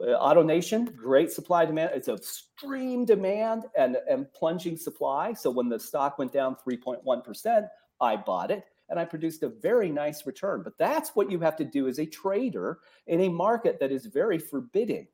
[0.00, 1.92] AutoNation, great supply demand.
[1.94, 5.32] It's extreme demand and, and plunging supply.
[5.34, 7.68] So when the stock went down 3.1%,
[8.00, 10.62] I bought it and I produced a very nice return.
[10.62, 14.06] But that's what you have to do as a trader in a market that is
[14.06, 15.06] very forbidding.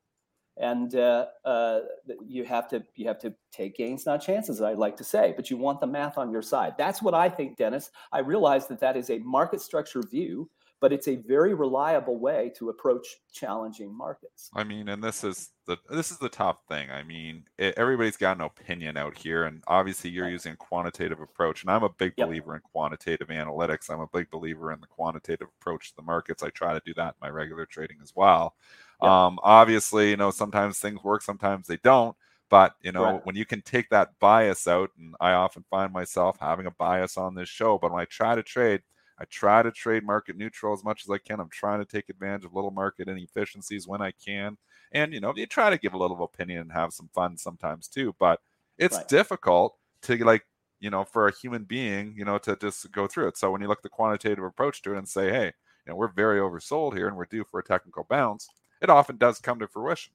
[0.57, 1.81] And uh, uh,
[2.27, 4.61] you have to you have to take gains, not chances.
[4.61, 6.73] I'd like to say, but you want the math on your side.
[6.77, 7.91] That's what I think, Dennis.
[8.11, 10.49] I realize that that is a market structure view
[10.81, 14.49] but it's a very reliable way to approach challenging markets.
[14.53, 16.89] I mean, and this is the this is the tough thing.
[16.89, 21.19] I mean, it, everybody's got an opinion out here, and obviously you're using a quantitative
[21.19, 22.27] approach, and I'm a big yep.
[22.27, 23.89] believer in quantitative analytics.
[23.89, 26.43] I'm a big believer in the quantitative approach to the markets.
[26.43, 28.55] I try to do that in my regular trading as well.
[29.01, 29.11] Yep.
[29.11, 32.15] Um, obviously, you know, sometimes things work, sometimes they don't.
[32.49, 33.25] But you know, right.
[33.25, 37.15] when you can take that bias out, and I often find myself having a bias
[37.15, 38.81] on this show, but when I try to trade
[39.19, 41.39] I try to trade market neutral as much as I can.
[41.39, 44.57] I'm trying to take advantage of little market inefficiencies when I can.
[44.93, 47.87] And, you know, you try to give a little opinion and have some fun sometimes
[47.87, 48.15] too.
[48.17, 48.39] But
[48.77, 49.07] it's right.
[49.07, 50.45] difficult to like,
[50.79, 53.37] you know, for a human being, you know, to just go through it.
[53.37, 55.95] So when you look at the quantitative approach to it and say, hey, you know,
[55.95, 58.47] we're very oversold here and we're due for a technical bounce,
[58.81, 60.13] it often does come to fruition.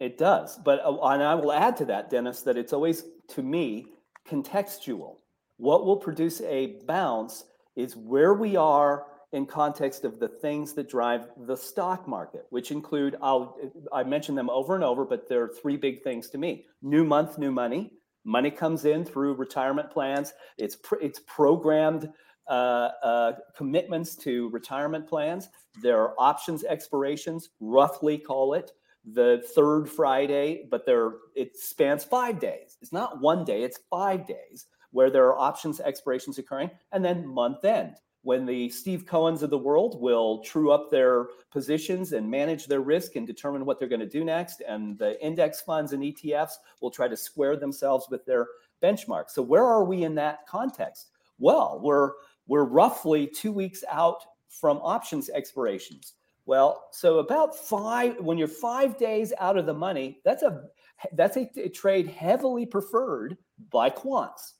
[0.00, 0.58] It does.
[0.58, 3.86] But, uh, and I will add to that, Dennis, that it's always, to me,
[4.26, 5.16] contextual.
[5.58, 7.44] What will produce a bounce
[7.76, 12.70] is where we are in context of the things that drive the stock market, which
[12.70, 13.56] include I'll
[13.92, 17.04] I mention them over and over, but there are three big things to me: new
[17.04, 17.92] month, new money.
[18.24, 20.32] Money comes in through retirement plans.
[20.58, 22.12] It's pr- it's programmed
[22.48, 25.48] uh, uh, commitments to retirement plans.
[25.82, 28.72] There are options expirations, roughly call it
[29.04, 32.78] the third Friday, but there it spans five days.
[32.80, 37.26] It's not one day; it's five days where there are options expirations occurring, and then
[37.26, 42.28] month end when the Steve Cohens of the world will true up their positions and
[42.28, 45.92] manage their risk and determine what they're going to do next, and the index funds
[45.92, 48.48] and ETFs will try to square themselves with their
[48.82, 49.30] benchmarks.
[49.30, 51.12] So where are we in that context?
[51.38, 52.14] Well, we're
[52.48, 56.14] we're roughly two weeks out from options expirations.
[56.46, 60.64] Well, so about five when you're five days out of the money, that's a
[61.12, 63.36] that's a, a trade heavily preferred
[63.70, 64.54] by quants.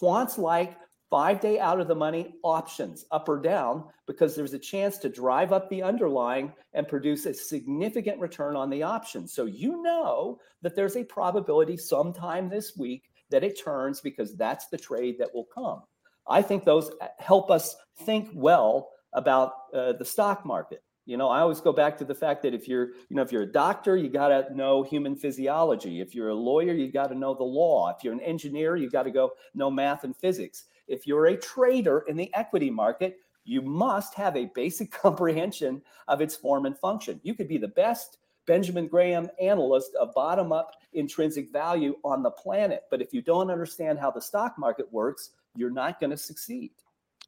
[0.00, 0.76] Quants like
[1.10, 5.08] five day out of the money options up or down because there's a chance to
[5.08, 9.28] drive up the underlying and produce a significant return on the option.
[9.28, 14.66] So you know that there's a probability sometime this week that it turns because that's
[14.68, 15.82] the trade that will come.
[16.28, 20.82] I think those uh, help us think well about uh, the stock market.
[21.06, 23.30] You know, I always go back to the fact that if you're, you know, if
[23.30, 26.00] you're a doctor, you got to know human physiology.
[26.00, 27.94] If you're a lawyer, you got to know the law.
[27.96, 30.64] If you're an engineer, you got to go know math and physics.
[30.88, 36.20] If you're a trader in the equity market, you must have a basic comprehension of
[36.20, 37.20] its form and function.
[37.22, 42.30] You could be the best Benjamin Graham analyst of bottom up intrinsic value on the
[42.30, 42.82] planet.
[42.90, 46.72] But if you don't understand how the stock market works, you're not going to succeed.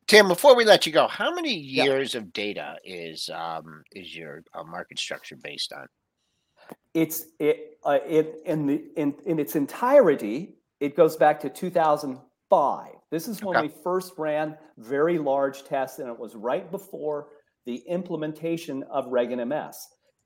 [0.08, 2.20] Tim, before we let you go, how many years yeah.
[2.20, 5.86] of data is um, is your uh, market structure based on?
[6.94, 10.56] It's it, uh, it in the in in its entirety.
[10.80, 12.88] It goes back to 2005.
[13.10, 13.66] This is when okay.
[13.66, 17.28] we first ran very large tests, and it was right before
[17.66, 19.76] the implementation of Reg NMS.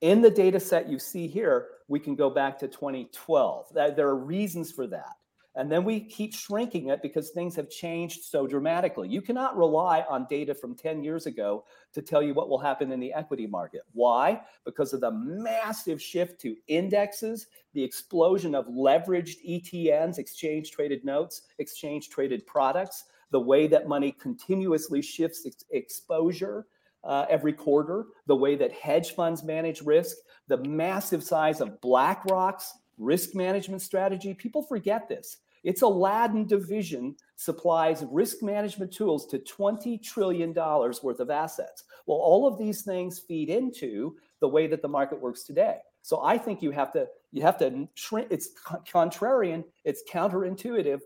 [0.00, 3.66] In the data set you see here, we can go back to 2012.
[3.74, 5.16] There are reasons for that.
[5.54, 9.08] And then we keep shrinking it because things have changed so dramatically.
[9.08, 12.90] You cannot rely on data from 10 years ago to tell you what will happen
[12.90, 13.82] in the equity market.
[13.92, 14.40] Why?
[14.64, 21.42] Because of the massive shift to indexes, the explosion of leveraged ETNs, exchange traded notes,
[21.58, 26.66] exchange traded products, the way that money continuously shifts ex- exposure.
[27.04, 32.74] Uh, every quarter, the way that hedge funds manage risk, the massive size of BlackRock's
[33.02, 34.34] risk management strategy.
[34.34, 35.38] People forget this.
[35.64, 41.84] Its Aladdin division supplies risk management tools to $20 trillion worth of assets.
[42.06, 45.78] Well, all of these things feed into the way that the market works today.
[46.02, 47.88] So I think you have to you have to.
[48.28, 48.50] It's
[48.92, 49.64] contrarian.
[49.84, 51.00] It's counterintuitive.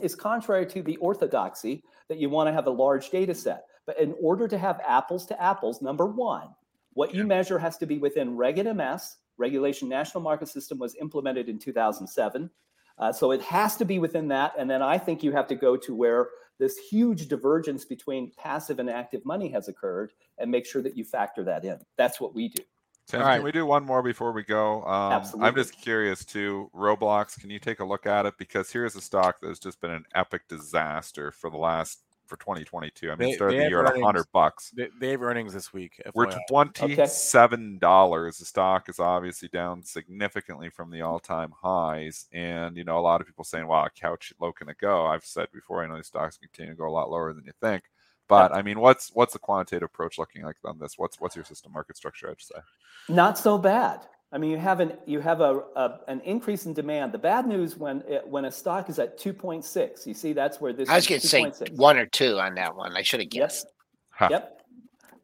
[0.00, 3.64] It's contrary to the orthodoxy that you want to have a large data set.
[3.86, 6.48] But in order to have apples to apples, number one,
[6.94, 11.48] what you measure has to be within Reg NMS, Regulation National Market System was implemented
[11.48, 12.50] in 2007.
[12.98, 14.52] Uh, so it has to be within that.
[14.58, 16.28] And then I think you have to go to where
[16.58, 21.04] this huge divergence between passive and active money has occurred and make sure that you
[21.04, 21.78] factor that in.
[21.96, 22.62] That's what we do.
[23.06, 23.36] Tim, right.
[23.36, 24.82] can we do one more before we go?
[24.84, 25.48] Um, Absolutely.
[25.48, 26.70] I'm just curious too.
[26.74, 28.34] Roblox, can you take a look at it?
[28.38, 32.36] Because here's a stock that has just been an epic disaster for the last for
[32.36, 33.10] 2022.
[33.10, 34.70] I mean, they, started the year at 100 bucks.
[34.76, 36.00] They, they, have earnings this week.
[36.06, 36.10] FYI.
[36.14, 38.36] We're 27 dollars.
[38.36, 38.42] Okay.
[38.42, 43.20] The stock is obviously down significantly from the all-time highs, and you know a lot
[43.20, 46.06] of people saying, "Wow, couch low can it go?" I've said before, I know these
[46.06, 47.84] stocks continue to go a lot lower than you think.
[48.28, 50.94] But I mean, what's what's the quantitative approach looking like on this?
[50.96, 52.30] What's what's your system market structure?
[52.30, 52.60] I'd say
[53.08, 54.06] not so bad.
[54.34, 57.12] I mean, you have an you have a, a, an increase in demand.
[57.12, 60.32] The bad news when it, when a stock is at two point six, you see
[60.32, 60.88] that's where this.
[60.88, 61.70] I was going to say 6.
[61.76, 62.96] one or two on that one.
[62.96, 63.66] I should have guessed.
[63.66, 63.72] Yep.
[64.10, 64.28] Huh.
[64.32, 64.60] yep.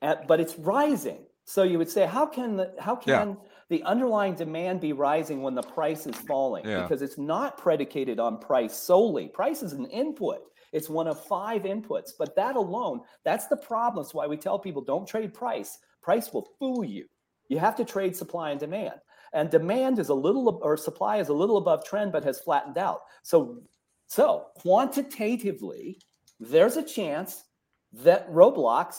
[0.01, 1.19] At, but it's rising.
[1.45, 3.35] So you would say, how can the how can yeah.
[3.69, 6.65] the underlying demand be rising when the price is falling?
[6.65, 6.83] Yeah.
[6.83, 9.27] Because it's not predicated on price solely.
[9.27, 10.43] Price is an input.
[10.73, 12.13] It's one of five inputs.
[12.17, 14.05] But that alone, that's the problem.
[14.05, 15.79] That's why we tell people don't trade price.
[16.01, 17.07] Price will fool you.
[17.51, 18.95] You have to trade supply and demand.
[19.35, 22.79] And demand is a little, or supply is a little above trend, but has flattened
[22.79, 23.01] out.
[23.23, 23.63] So,
[24.07, 26.01] so quantitatively,
[26.39, 27.45] there's a chance
[27.93, 28.97] that Roblox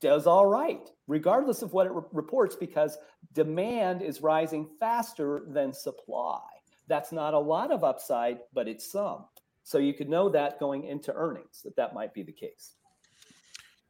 [0.00, 2.96] does all right, regardless of what it re- reports, because
[3.34, 6.40] demand is rising faster than supply.
[6.86, 9.24] That's not a lot of upside, but it's some.
[9.64, 12.74] So you could know that going into earnings that that might be the case.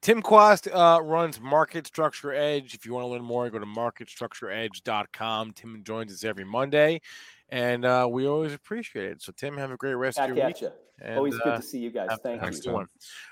[0.08, 2.72] Tim Quast uh, runs Market Structure Edge.
[2.72, 5.52] If you want to learn more, go to marketstructureedge.com.
[5.52, 7.02] Tim joins us every Monday.
[7.50, 9.20] and uh, we always appreciate it.
[9.20, 10.62] So, Tim, have a great rest Back of your at week.
[10.62, 10.70] you.
[11.02, 12.06] and, Always good uh, to see you guys.
[12.08, 12.60] have- Thank have you.
[12.62, 12.72] good.
[12.72, 12.86] All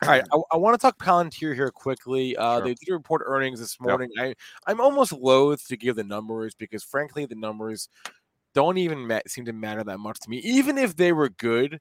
[0.05, 2.37] right, I, I want to talk Palantir here quickly.
[2.37, 2.65] Uh, Sure.
[2.67, 3.89] They did report earnings this Yep.
[3.89, 4.11] morning.
[4.19, 4.35] I
[4.67, 7.89] I'm almost loath to give the numbers because, frankly, the numbers
[8.53, 10.41] don't even ma- seem to matter that much to me.
[10.45, 11.81] Even if they were good,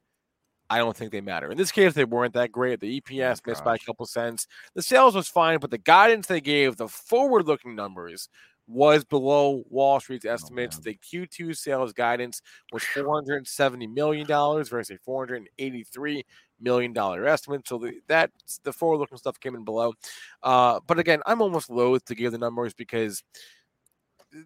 [0.69, 1.51] I don't think they matter.
[1.51, 2.79] In this case, they weren't that great.
[2.79, 4.47] The EPS missed by a couple cents.
[4.73, 8.29] The sales was fine, but the guidance they gave, the forward-looking numbers,
[8.67, 10.77] was below Wall Street's estimates.
[10.77, 10.83] man.
[10.83, 10.95] the
[11.27, 12.41] Q2 sales guidance
[12.73, 16.23] was 470 million dollars versus a 483
[16.59, 17.67] million dollar estimate.
[17.67, 18.31] So the, that
[18.63, 19.93] the forward-looking stuff came in below.
[20.41, 23.23] Uh, but again, I'm almost loath to give the numbers because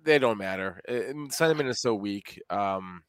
[0.04, 0.82] they don't matter.
[0.86, 2.42] And Sentiment is so weak.
[2.50, 3.04] Um,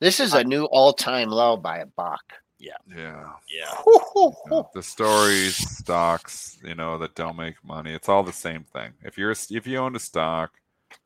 [0.00, 2.34] This is a new all-time low by a buck.
[2.58, 2.72] Yeah.
[2.88, 3.32] yeah.
[3.48, 3.72] Yeah,
[4.74, 7.92] the stories, stocks, you know, that don't make money.
[7.92, 8.92] It's all the same thing.
[9.02, 10.52] If you're if you owned a stock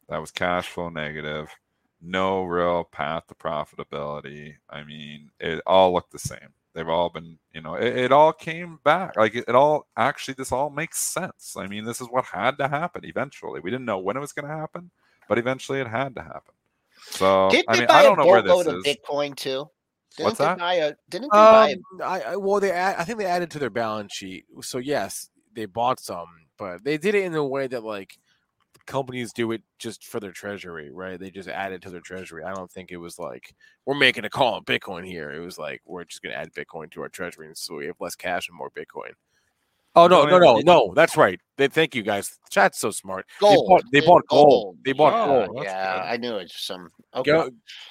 [0.09, 1.49] that was cash flow negative,
[2.01, 4.55] no real path to profitability.
[4.69, 6.55] I mean, it all looked the same.
[6.75, 9.17] They've all been, you know, it, it all came back.
[9.17, 11.55] Like it, it all actually, this all makes sense.
[11.57, 13.61] I mean, this is what had to happen eventually.
[13.61, 14.91] We didn't know when it was going to happen,
[15.29, 16.55] but eventually it had to happen.
[17.11, 18.97] So Didn't I mean, buy I don't a know where this boatload of is.
[18.97, 19.69] Bitcoin too?
[20.17, 20.59] Didn't What's they that?
[20.59, 21.73] Buy a, didn't they buy?
[21.73, 24.45] Um, I, I well, they add, I think they added to their balance sheet.
[24.61, 28.19] So yes, they bought some, but they did it in a way that like
[28.87, 31.19] companies do it just for their treasury, right?
[31.19, 32.45] They just add it to their treasury.
[32.45, 33.55] I don't think it was like
[33.87, 35.31] we're making a call on Bitcoin here.
[35.31, 37.87] It was like we're just going to add Bitcoin to our treasury, and so we
[37.87, 39.13] have less cash and more Bitcoin.
[39.95, 40.93] Oh no, no, no, no!
[40.95, 41.38] That's right.
[41.59, 42.38] They thank you guys.
[42.51, 43.26] Chat's so smart.
[43.38, 43.53] gold.
[43.53, 44.78] They bought, they bought gold.
[44.84, 45.57] They bought yeah, gold.
[45.59, 46.03] that's Yeah, good.
[46.07, 46.88] I knew it was some.
[47.14, 47.30] Okay.
[47.30, 47.51] Go,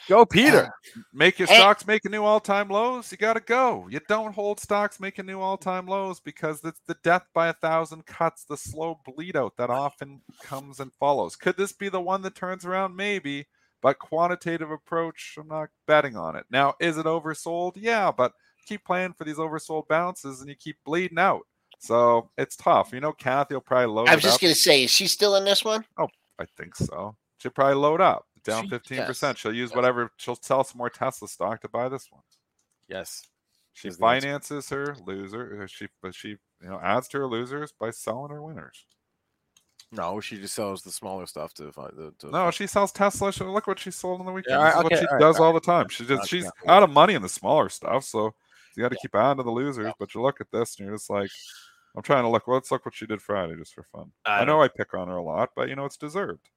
[0.09, 0.67] go, Peter.
[0.67, 0.99] Ah.
[1.13, 1.57] make your Hey.
[1.57, 5.39] stocks making new all-time lows you got to go you don't hold stocks making new
[5.39, 9.69] all-time lows because it's the death by a thousand cuts the slow bleed out that
[9.69, 13.45] often comes and follows could this be the one that turns around maybe
[13.83, 18.31] but quantitative approach i'm not betting on it now is it oversold yeah but
[18.65, 21.41] keep playing for these oversold bounces and you keep bleeding out
[21.83, 24.41] so it's tough you know Cathie will probably load up I it was just up.
[24.41, 25.83] gonna say, is she still in this one?
[25.97, 26.07] Oh,
[26.39, 27.15] I think so.
[27.37, 29.35] She'll probably load up down She- fifteen percent.
[29.37, 30.11] yes, She'll use whatever.
[30.17, 32.21] She'll sell some more Tesla stock to buy this one.
[32.87, 33.23] Yes.
[33.73, 34.27] She Is the answer.
[34.27, 35.61] finances her loser.
[35.63, 36.37] uh, She but she you
[36.69, 38.85] know adds to her losers by selling her winners.
[39.93, 42.13] No, she just sells the smaller stuff to find the.
[42.19, 43.31] To No, find- she sells Tesla.
[43.33, 44.55] She, look what she sold on the weekend.
[44.55, 45.89] all this right, is what she all right, does all all the time.
[45.89, 48.33] She just she's out of money in the smaller stuff, so
[48.75, 49.91] you got to keep adding to the losers.
[49.99, 51.29] But you look at this and you're just like,
[51.95, 52.47] I'm trying to look.
[52.47, 54.11] Let's look what she did Friday just for fun.
[54.25, 56.49] I I, know I pick on her a lot, but you know it's deserved.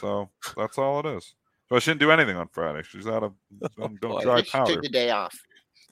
[0.00, 1.34] So that's all it is.
[1.68, 2.82] So she didn't do anything on Friday.
[2.82, 3.32] She's out of
[3.78, 4.22] don't, don't boy.
[4.22, 4.74] dry She powder.
[4.74, 5.34] took the day off.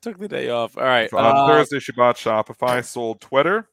[0.03, 0.76] took the day off.
[0.76, 1.11] All right.
[1.11, 3.68] So on uh, Thursday, she bought Shopify, sold Twitter,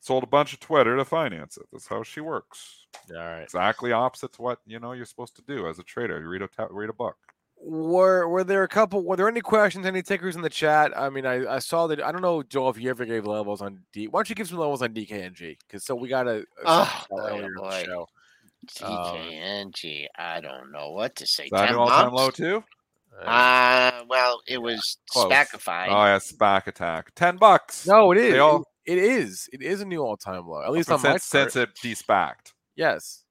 [0.00, 1.66] sold a bunch of Twitter to finance it.
[1.72, 2.86] That's how she works.
[3.10, 3.42] all right.
[3.42, 6.20] Exactly opposite to what you know you're supposed to do as a trader.
[6.20, 7.16] You read a read a book.
[7.66, 9.02] Were were there a couple?
[9.04, 9.86] Were there any questions?
[9.86, 10.92] Any takers in the chat?
[10.94, 12.02] I mean, I, I saw that.
[12.02, 14.06] I don't know, Joel, if you ever gave levels on D.
[14.06, 15.56] Why don't you give some levels on DKNG?
[15.66, 17.82] Because so we got a, Oh, boy, oh, earlier in the boy.
[17.86, 18.06] show.
[18.80, 20.06] DKNG.
[20.18, 21.44] I don't know what to say.
[21.44, 22.62] Is that Ten an all time low too?
[23.22, 25.32] Uh, Uh, well, it was Close.
[25.32, 25.88] Spacified.
[25.88, 27.14] Oh yeah, SPAC attack.
[27.14, 27.86] Ten bucks.
[27.86, 28.64] no, it is all...
[28.84, 30.62] it, it is it is a new all time low.
[30.62, 31.70] At least But on my since, since chart.
[31.70, 32.52] it despacked.
[32.76, 33.23] Yes.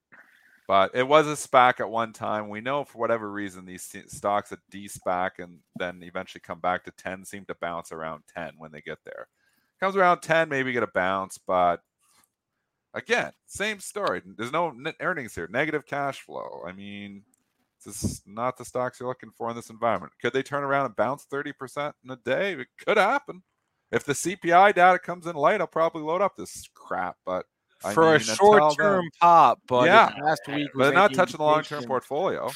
[0.66, 2.48] But it was a SPAC at one time.
[2.48, 6.84] We know for whatever reason these st- stocks that despac and then eventually come back
[6.84, 9.28] to 10 seem to bounce around 10 when they get there.
[9.78, 11.82] Comes around 10, maybe get a bounce, but
[12.94, 14.22] again, same story.
[14.24, 16.62] There's no earnings here, negative cash flow.
[16.66, 17.24] I mean,
[17.84, 20.12] this is not the stocks you're looking for in this environment.
[20.22, 22.54] Could they turn around and bounce 30% in a day?
[22.54, 23.42] It could happen.
[23.92, 27.46] If the CPI data comes in light, I'll probably load up this crap, but
[27.92, 30.12] For a mean, until short term pop, but Yeah.
[30.16, 30.24] yeah.
[30.24, 32.50] last week but was they're not touching the long term portfolio.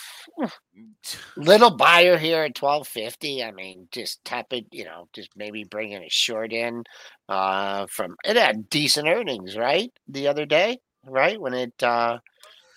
[1.36, 3.42] Little buyer here at twelve fifty.
[3.42, 4.66] I mean, just tap it.
[4.70, 6.84] You know, just maybe bringing a short in.
[7.28, 9.92] Uh, from it had decent earnings, right?
[10.08, 12.18] The other day, right when it uh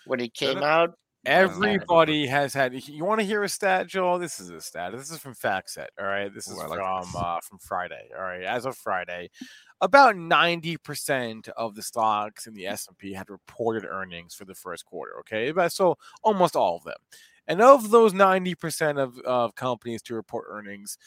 [0.06, 0.64] when it came it?
[0.64, 0.98] out.
[1.24, 2.74] Everybody has had.
[2.88, 4.18] You want to hear a stat, Joel?
[4.18, 4.92] This is a stat.
[4.92, 5.88] This is from FactSet.
[6.00, 6.34] All right.
[6.34, 7.16] This is Ooh, like from this.
[7.16, 8.10] uh, from Friday.
[8.18, 8.42] All right.
[8.42, 9.30] As of Friday,
[9.82, 14.46] about ninety percent of the stocks in the S and P had reported earnings for
[14.46, 15.20] the first quarter.
[15.20, 16.98] Okay, so almost all of them.
[17.48, 20.98] And of those ninety percent of, of companies to report earnings,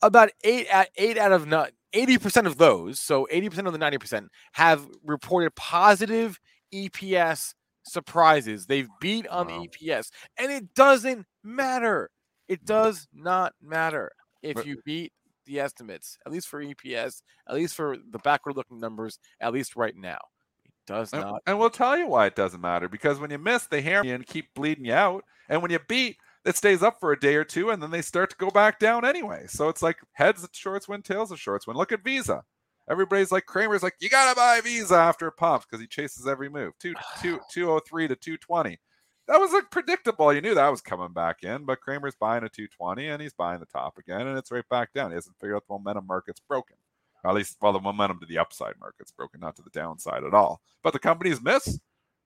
[0.00, 3.72] about eight at eight out of not eighty percent of those, so eighty percent of
[3.72, 6.38] the ninety percent have reported positive
[6.72, 7.54] EPS
[7.84, 8.66] surprises.
[8.66, 9.60] They've beat on Wow.
[9.60, 12.10] the EPS, and it doesn't matter.
[12.48, 14.12] It does not matter
[14.42, 15.12] if But- you beat
[15.44, 19.96] the estimates, at least for EPS, at least for the backward-looking numbers, at least right
[19.96, 20.18] now.
[20.64, 21.42] It does And, not.
[21.46, 24.14] and we'll tell you why it doesn't matter because when you miss, they hammer you
[24.14, 25.24] and keep bleeding you out.
[25.48, 28.02] And when you beat, it stays up for a day or two and then they
[28.02, 29.44] start to go back down anyway.
[29.46, 31.76] So it's like heads at shorts win, tails at shorts win.
[31.76, 32.42] Look at Visa.
[32.90, 36.48] Everybody's like Cramer's like, you gotta buy Visa after it pops because he chases every
[36.48, 36.72] move.
[36.80, 38.78] Two, two, 203 to 220.
[39.28, 40.32] That was like predictable.
[40.32, 43.60] You knew that was coming back in, but Cramer's buying a 220 and he's buying
[43.60, 45.10] the top again, and it's right back down.
[45.10, 46.76] He hasn't figured out the momentum market's broken.
[47.24, 50.34] At least, well, the momentum to the upside market's broken, not to the downside at
[50.34, 50.60] all.
[50.82, 51.78] But the companies miss.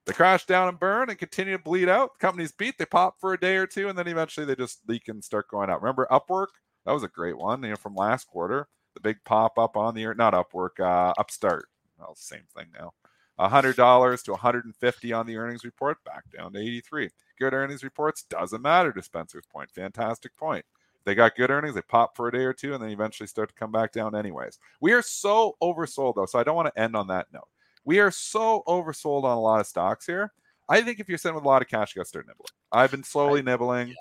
[0.07, 2.19] They crash down and burn and continue to bleed out.
[2.19, 5.09] Companies beat, they pop for a day or two, and then eventually they just leak
[5.09, 5.83] and start going out.
[5.83, 6.47] Remember Upwork?
[6.87, 8.69] That was a great one, you know, from last quarter.
[8.95, 11.67] The big pop up on the not Upwork, uh, Upstart.
[11.99, 12.93] Well, same thing now.
[13.39, 17.11] $100 to 150 on the earnings report, back down to 83.
[17.39, 19.71] Good earnings reports doesn't matter to Spencer's point.
[19.71, 20.65] Fantastic point.
[21.05, 23.49] They got good earnings, they pop for a day or two, and then eventually start
[23.51, 24.59] to come back down anyways.
[24.81, 27.47] We are so oversold though, so I don't want to end on that note.
[27.85, 30.33] We are so oversold on a lot of stocks here.
[30.69, 32.49] I think if you're sitting with a lot of cash, you got to start nibbling.
[32.73, 33.95] I've been slowly nibbling.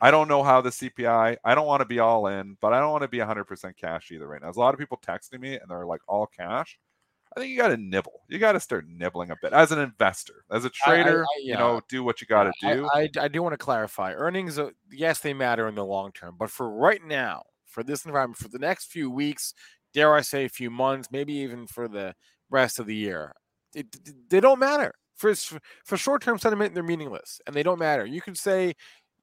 [0.00, 1.36] I don't know how the CPI.
[1.44, 4.10] I don't want to be all in, but I don't want to be 100% cash
[4.10, 4.46] either right now.
[4.46, 6.76] There's a lot of people texting me and they're like all cash.
[7.38, 8.22] I think you got to nibble.
[8.28, 11.22] You got to start nibbling a bit as an investor, as a trader.
[11.22, 11.52] I, I, yeah.
[11.52, 12.88] You know, do what you got to do.
[12.92, 14.12] I, I, do want to clarify.
[14.12, 14.58] Earnings,
[14.90, 18.48] yes, they matter in the long term, but for right now, for this environment, for
[18.48, 19.54] the next few weeks,
[19.94, 22.16] dare I say, a few months, maybe even for the
[22.50, 23.34] rest of the year,
[23.72, 23.86] it,
[24.28, 24.94] they don't matter.
[25.14, 25.32] For
[25.84, 28.04] for short term sentiment, they're meaningless and they don't matter.
[28.04, 28.74] You can say,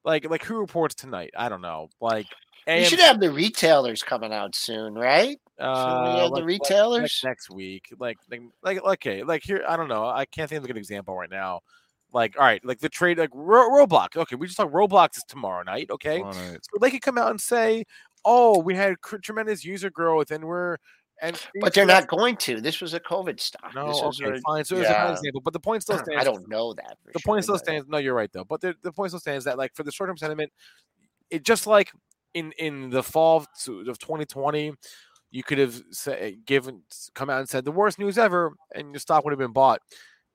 [0.06, 1.32] like, like who reports tonight?
[1.38, 1.90] I don't know.
[2.00, 2.28] Like
[2.68, 2.80] AMC.
[2.80, 5.38] You should have the retailers coming out soon, right?
[5.60, 7.94] Uh, have like, the retailers like, like next week.
[8.00, 9.64] Like, like, like, okay, like here.
[9.68, 10.06] I don't know.
[10.06, 11.62] I can't think of a good example right now.
[12.12, 14.16] Like, all right, like the trade, like Ro- Roblox.
[14.16, 15.90] Okay, we just talk Roblox is tomorrow night.
[15.92, 17.84] Okay, so they could come out and say,
[18.24, 20.78] "Oh, we had cr- tremendous user growth, and we're
[21.22, 22.60] and but they're not going to.
[22.60, 23.74] This was a COVID stock.
[23.74, 24.66] No, this okay, a, fine.
[24.66, 25.08] So yeah.
[25.08, 26.22] an example, but the point still stands.
[26.22, 26.98] I don't know that.
[27.06, 27.88] the sure, point still stands.
[27.88, 28.44] No, you're right though.
[28.44, 30.52] But the, the point still stands that like for the short term sentiment,
[31.30, 31.92] it just like
[32.36, 34.74] in in the fall of 2020,
[35.32, 36.84] you could have said, given
[37.16, 39.82] come out and said the worst news ever, and your stock would have been bought.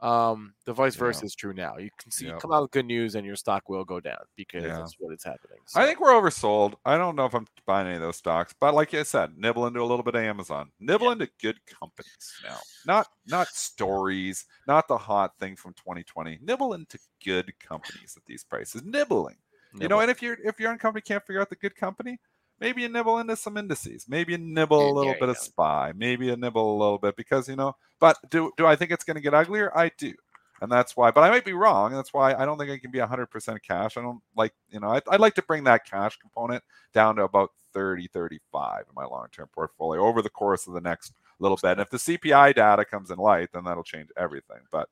[0.00, 1.26] Um, the vice versa yeah.
[1.26, 1.76] is true now.
[1.76, 2.40] You can see yep.
[2.40, 4.78] come out with good news, and your stock will go down because yeah.
[4.78, 5.58] that's what is happening.
[5.66, 5.78] So.
[5.78, 6.74] I think we're oversold.
[6.86, 9.66] I don't know if I'm buying any of those stocks, but like I said, nibble
[9.66, 14.88] into a little bit of Amazon, nibble into good companies now, not not stories, not
[14.88, 16.38] the hot thing from 2020.
[16.40, 18.82] Nibble into good companies at these prices.
[18.82, 19.36] Nibbling.
[19.72, 19.82] Nibble.
[19.82, 22.18] You know, and if you're if your own company can't figure out the good company,
[22.60, 24.06] maybe you nibble into some indices.
[24.08, 25.92] Maybe you nibble a little bit of SPY.
[25.96, 27.76] Maybe you nibble a little bit because you know.
[27.98, 29.76] But do do I think it's going to get uglier?
[29.76, 30.12] I do,
[30.60, 31.10] and that's why.
[31.10, 31.92] But I might be wrong.
[31.92, 33.96] That's why I don't think I can be 100% cash.
[33.96, 34.88] I don't like you know.
[34.88, 36.62] I, I'd like to bring that cash component
[36.92, 40.80] down to about 30, 35 in my long term portfolio over the course of the
[40.80, 41.72] next little bit.
[41.72, 44.58] And if the CPI data comes in light, then that'll change everything.
[44.70, 44.88] But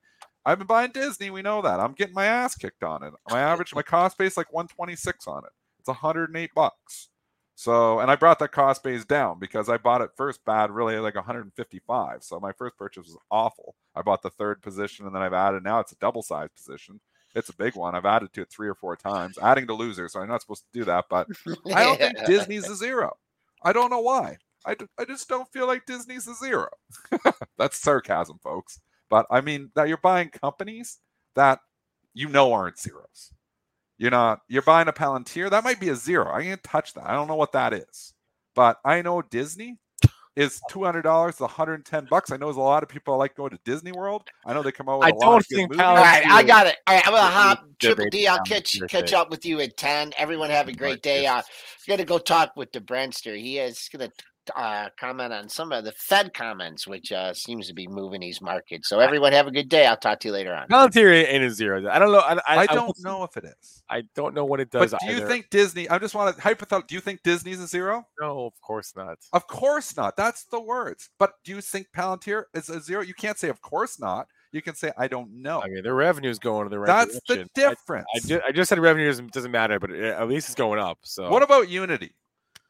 [0.48, 1.28] I've been buying Disney.
[1.28, 1.78] We know that.
[1.78, 3.12] I'm getting my ass kicked on it.
[3.30, 5.50] My average, my cost base like 126 on it.
[5.78, 7.10] It's 108 bucks.
[7.54, 10.96] So, and I brought that cost base down because I bought it first bad, really
[11.00, 12.22] like 155.
[12.22, 13.74] So my first purchase was awful.
[13.94, 17.00] I bought the third position and then I've added now it's a double size position.
[17.34, 17.94] It's a big one.
[17.94, 20.14] I've added to it three or four times, adding to losers.
[20.14, 21.28] So I'm not supposed to do that, but
[21.74, 23.18] I don't think Disney's a zero.
[23.62, 24.38] I don't know why.
[24.64, 26.68] I, I just don't feel like Disney's a zero.
[27.58, 28.80] That's sarcasm, folks.
[29.10, 30.98] But I mean that you're buying companies
[31.34, 31.60] that
[32.14, 33.32] you know aren't zeros.
[33.98, 36.32] You're not you're buying a Palantir, that might be a zero.
[36.32, 37.08] I can't touch that.
[37.08, 38.14] I don't know what that is.
[38.54, 39.78] But I know Disney
[40.36, 42.30] is two hundred dollars, one hundred and ten bucks.
[42.30, 44.28] I know there's a lot of people like going to Disney World.
[44.46, 45.00] I know they come out.
[45.00, 45.78] With I a don't think.
[45.80, 46.76] All right, I got it.
[46.86, 48.26] All right, I'm gonna hop triple D.
[48.26, 50.12] I'll catch catch up with you at ten.
[50.16, 51.26] Everyone have a great day.
[51.26, 51.42] Uh, I'm
[51.88, 53.36] gonna go talk with the Brentster.
[53.36, 54.10] He is gonna
[54.56, 58.40] uh, comment on some of the Fed comments, which uh, seems to be moving these
[58.40, 58.88] markets.
[58.88, 59.86] So everyone have a good day.
[59.86, 60.68] I'll talk to you later on.
[60.68, 61.88] Palantir ain't a zero.
[61.90, 62.18] I don't know.
[62.18, 63.82] I, I, I don't I, know if it is.
[63.90, 64.90] I don't know what it does.
[64.90, 65.20] But do either.
[65.20, 65.88] you think Disney?
[65.88, 66.86] I just want to hypothetical.
[66.86, 68.06] Do you think Disney's a zero?
[68.20, 69.18] No, of course not.
[69.32, 70.16] Of course not.
[70.16, 71.10] That's the words.
[71.18, 73.02] But do you think Palantir is a zero?
[73.02, 74.28] You can't say of course not.
[74.52, 75.60] You can say I don't know.
[75.62, 77.48] I mean, their revenue is going to the right That's direction.
[77.54, 78.06] the difference.
[78.14, 80.54] I, I, just, I just said revenue doesn't, doesn't matter, but it, at least it's
[80.54, 80.98] going up.
[81.02, 82.14] So what about Unity?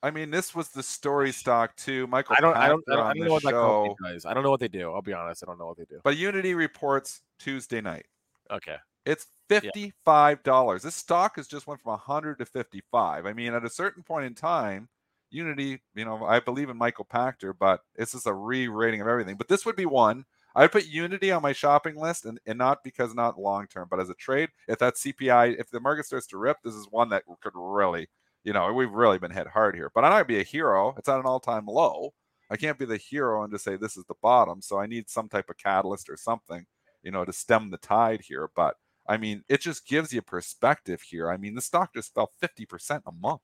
[0.02, 2.06] I mean, this was the story stock too.
[2.06, 3.96] Michael, I don't, I don't, I don't, I don't know what show.
[4.00, 4.26] that does.
[4.26, 4.92] I don't know what they do.
[4.92, 6.00] I'll be honest, I don't know what they do.
[6.04, 8.06] But Unity reports Tuesday night.
[8.50, 10.84] Okay, it's fifty-five dollars.
[10.84, 10.88] Yeah.
[10.88, 13.26] This stock has just went from hundred to fifty-five.
[13.26, 14.88] I mean, at a certain point in time,
[15.30, 19.36] Unity, you know, I believe in Michael Pachter, but this is a re-rating of everything.
[19.36, 20.24] But this would be one.
[20.54, 24.00] I'd put Unity on my shopping list, and, and not because not long term, but
[24.00, 24.48] as a trade.
[24.66, 28.08] If that CPI, if the market starts to rip, this is one that could really
[28.48, 29.92] you know, we've really been hit hard here.
[29.94, 30.94] But I might be a hero.
[30.96, 32.14] It's at an all-time low.
[32.50, 34.62] I can't be the hero and just say this is the bottom.
[34.62, 36.64] So I need some type of catalyst or something,
[37.02, 38.48] you know, to stem the tide here.
[38.56, 38.76] But
[39.06, 41.30] I mean, it just gives you perspective here.
[41.30, 43.42] I mean, the stock just fell 50% a month.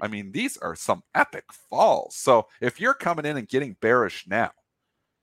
[0.00, 2.14] I mean, these are some epic falls.
[2.14, 4.52] So if you're coming in and getting bearish now,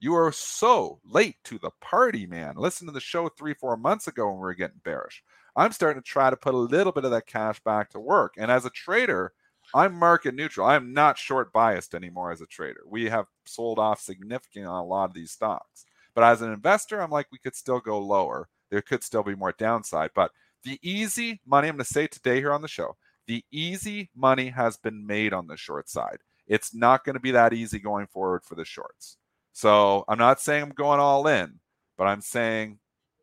[0.02, 2.56] you are so late to the party, man.
[2.58, 5.24] Listen to the show three, four months ago when we were getting bearish.
[5.56, 8.36] I'm starting to try to put a little bit of that cash back to work.
[8.38, 9.34] And as a trader,
[9.74, 10.68] I'm market neutral.
[10.68, 12.82] I'm not short biased anymore as a trader.
[12.88, 15.86] We have sold off significantly on a lot of these stocks.
[16.16, 18.50] But as an investor, I'm like, we could still go lower.
[18.72, 20.12] There could still be more downside.
[20.16, 20.32] But
[20.64, 22.98] the easy money, I'm going to say today here on the show,
[23.28, 26.18] the easy money has been made on the short side.
[26.48, 29.18] It's not going to be that easy going forward for the shorts.
[29.54, 31.60] So I'm not saying I'm going all in,
[31.98, 32.80] but I'm saying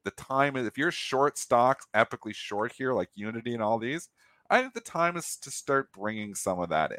[0.06, 4.08] the time is if you're short stocks, epically short here, like Unity and all these,
[4.48, 6.98] I think the time is to start bringing some of that in.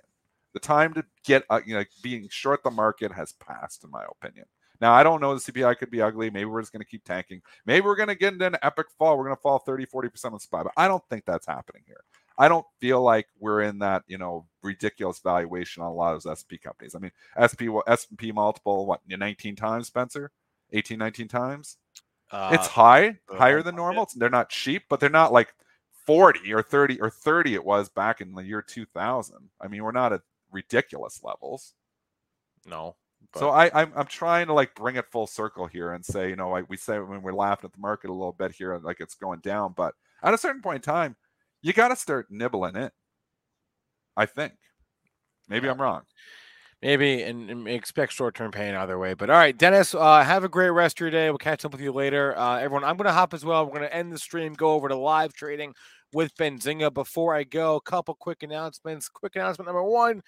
[0.54, 4.04] The time to get, uh, you know, being short the market has passed, in my
[4.22, 4.46] opinion.
[4.82, 5.34] Now, I don't know.
[5.38, 6.30] The CPI could be ugly.
[6.30, 7.42] Maybe we're just going to keep tanking.
[7.66, 9.18] Maybe we're going to get into an epic fall.
[9.18, 10.66] We're going to fall 30, 40% on the spot.
[10.66, 12.04] But I don't think that's happening here.
[12.38, 16.22] I don't feel like we're in that, you know, ridiculous valuation on a lot of
[16.22, 16.94] those SP companies.
[16.94, 20.32] I mean, SP S&P multiple, what, 19 times, Spencer?
[20.74, 21.78] 18, 19 times?
[22.32, 24.10] Uh, it's high, uh, higher than normal.
[24.16, 25.54] They're not cheap, but they're not like
[26.06, 29.50] 40 or 30 or 30 it was back in the year 2000.
[29.62, 30.22] I mean, we're not at
[30.52, 31.74] ridiculous levels.
[32.66, 32.96] No.
[33.34, 33.40] But...
[33.40, 36.36] So I, I'm, I'm trying to like bring it full circle here and say, you
[36.36, 39.00] know, like we say when we're laughing at the market a little bit here, like
[39.00, 41.16] it's going down, but at a certain point in time,
[41.62, 42.94] you got to start nibbling it.
[44.16, 44.54] I think.
[45.48, 45.72] Maybe yeah.
[45.72, 46.04] I'm wrong.
[46.82, 49.16] Maybe and, and expect short term pain either way.
[49.16, 51.30] But all right, Dennis, uh, have a great rest of your day.
[51.30, 52.38] We'll catch up with you later.
[52.38, 53.66] Uh, everyone, I'm going to hop as well.
[53.66, 55.74] We're going to end the stream, go over to live trading
[56.14, 56.94] with Benzinga.
[56.94, 59.10] Before I go, a couple quick announcements.
[59.10, 60.22] Quick announcement number one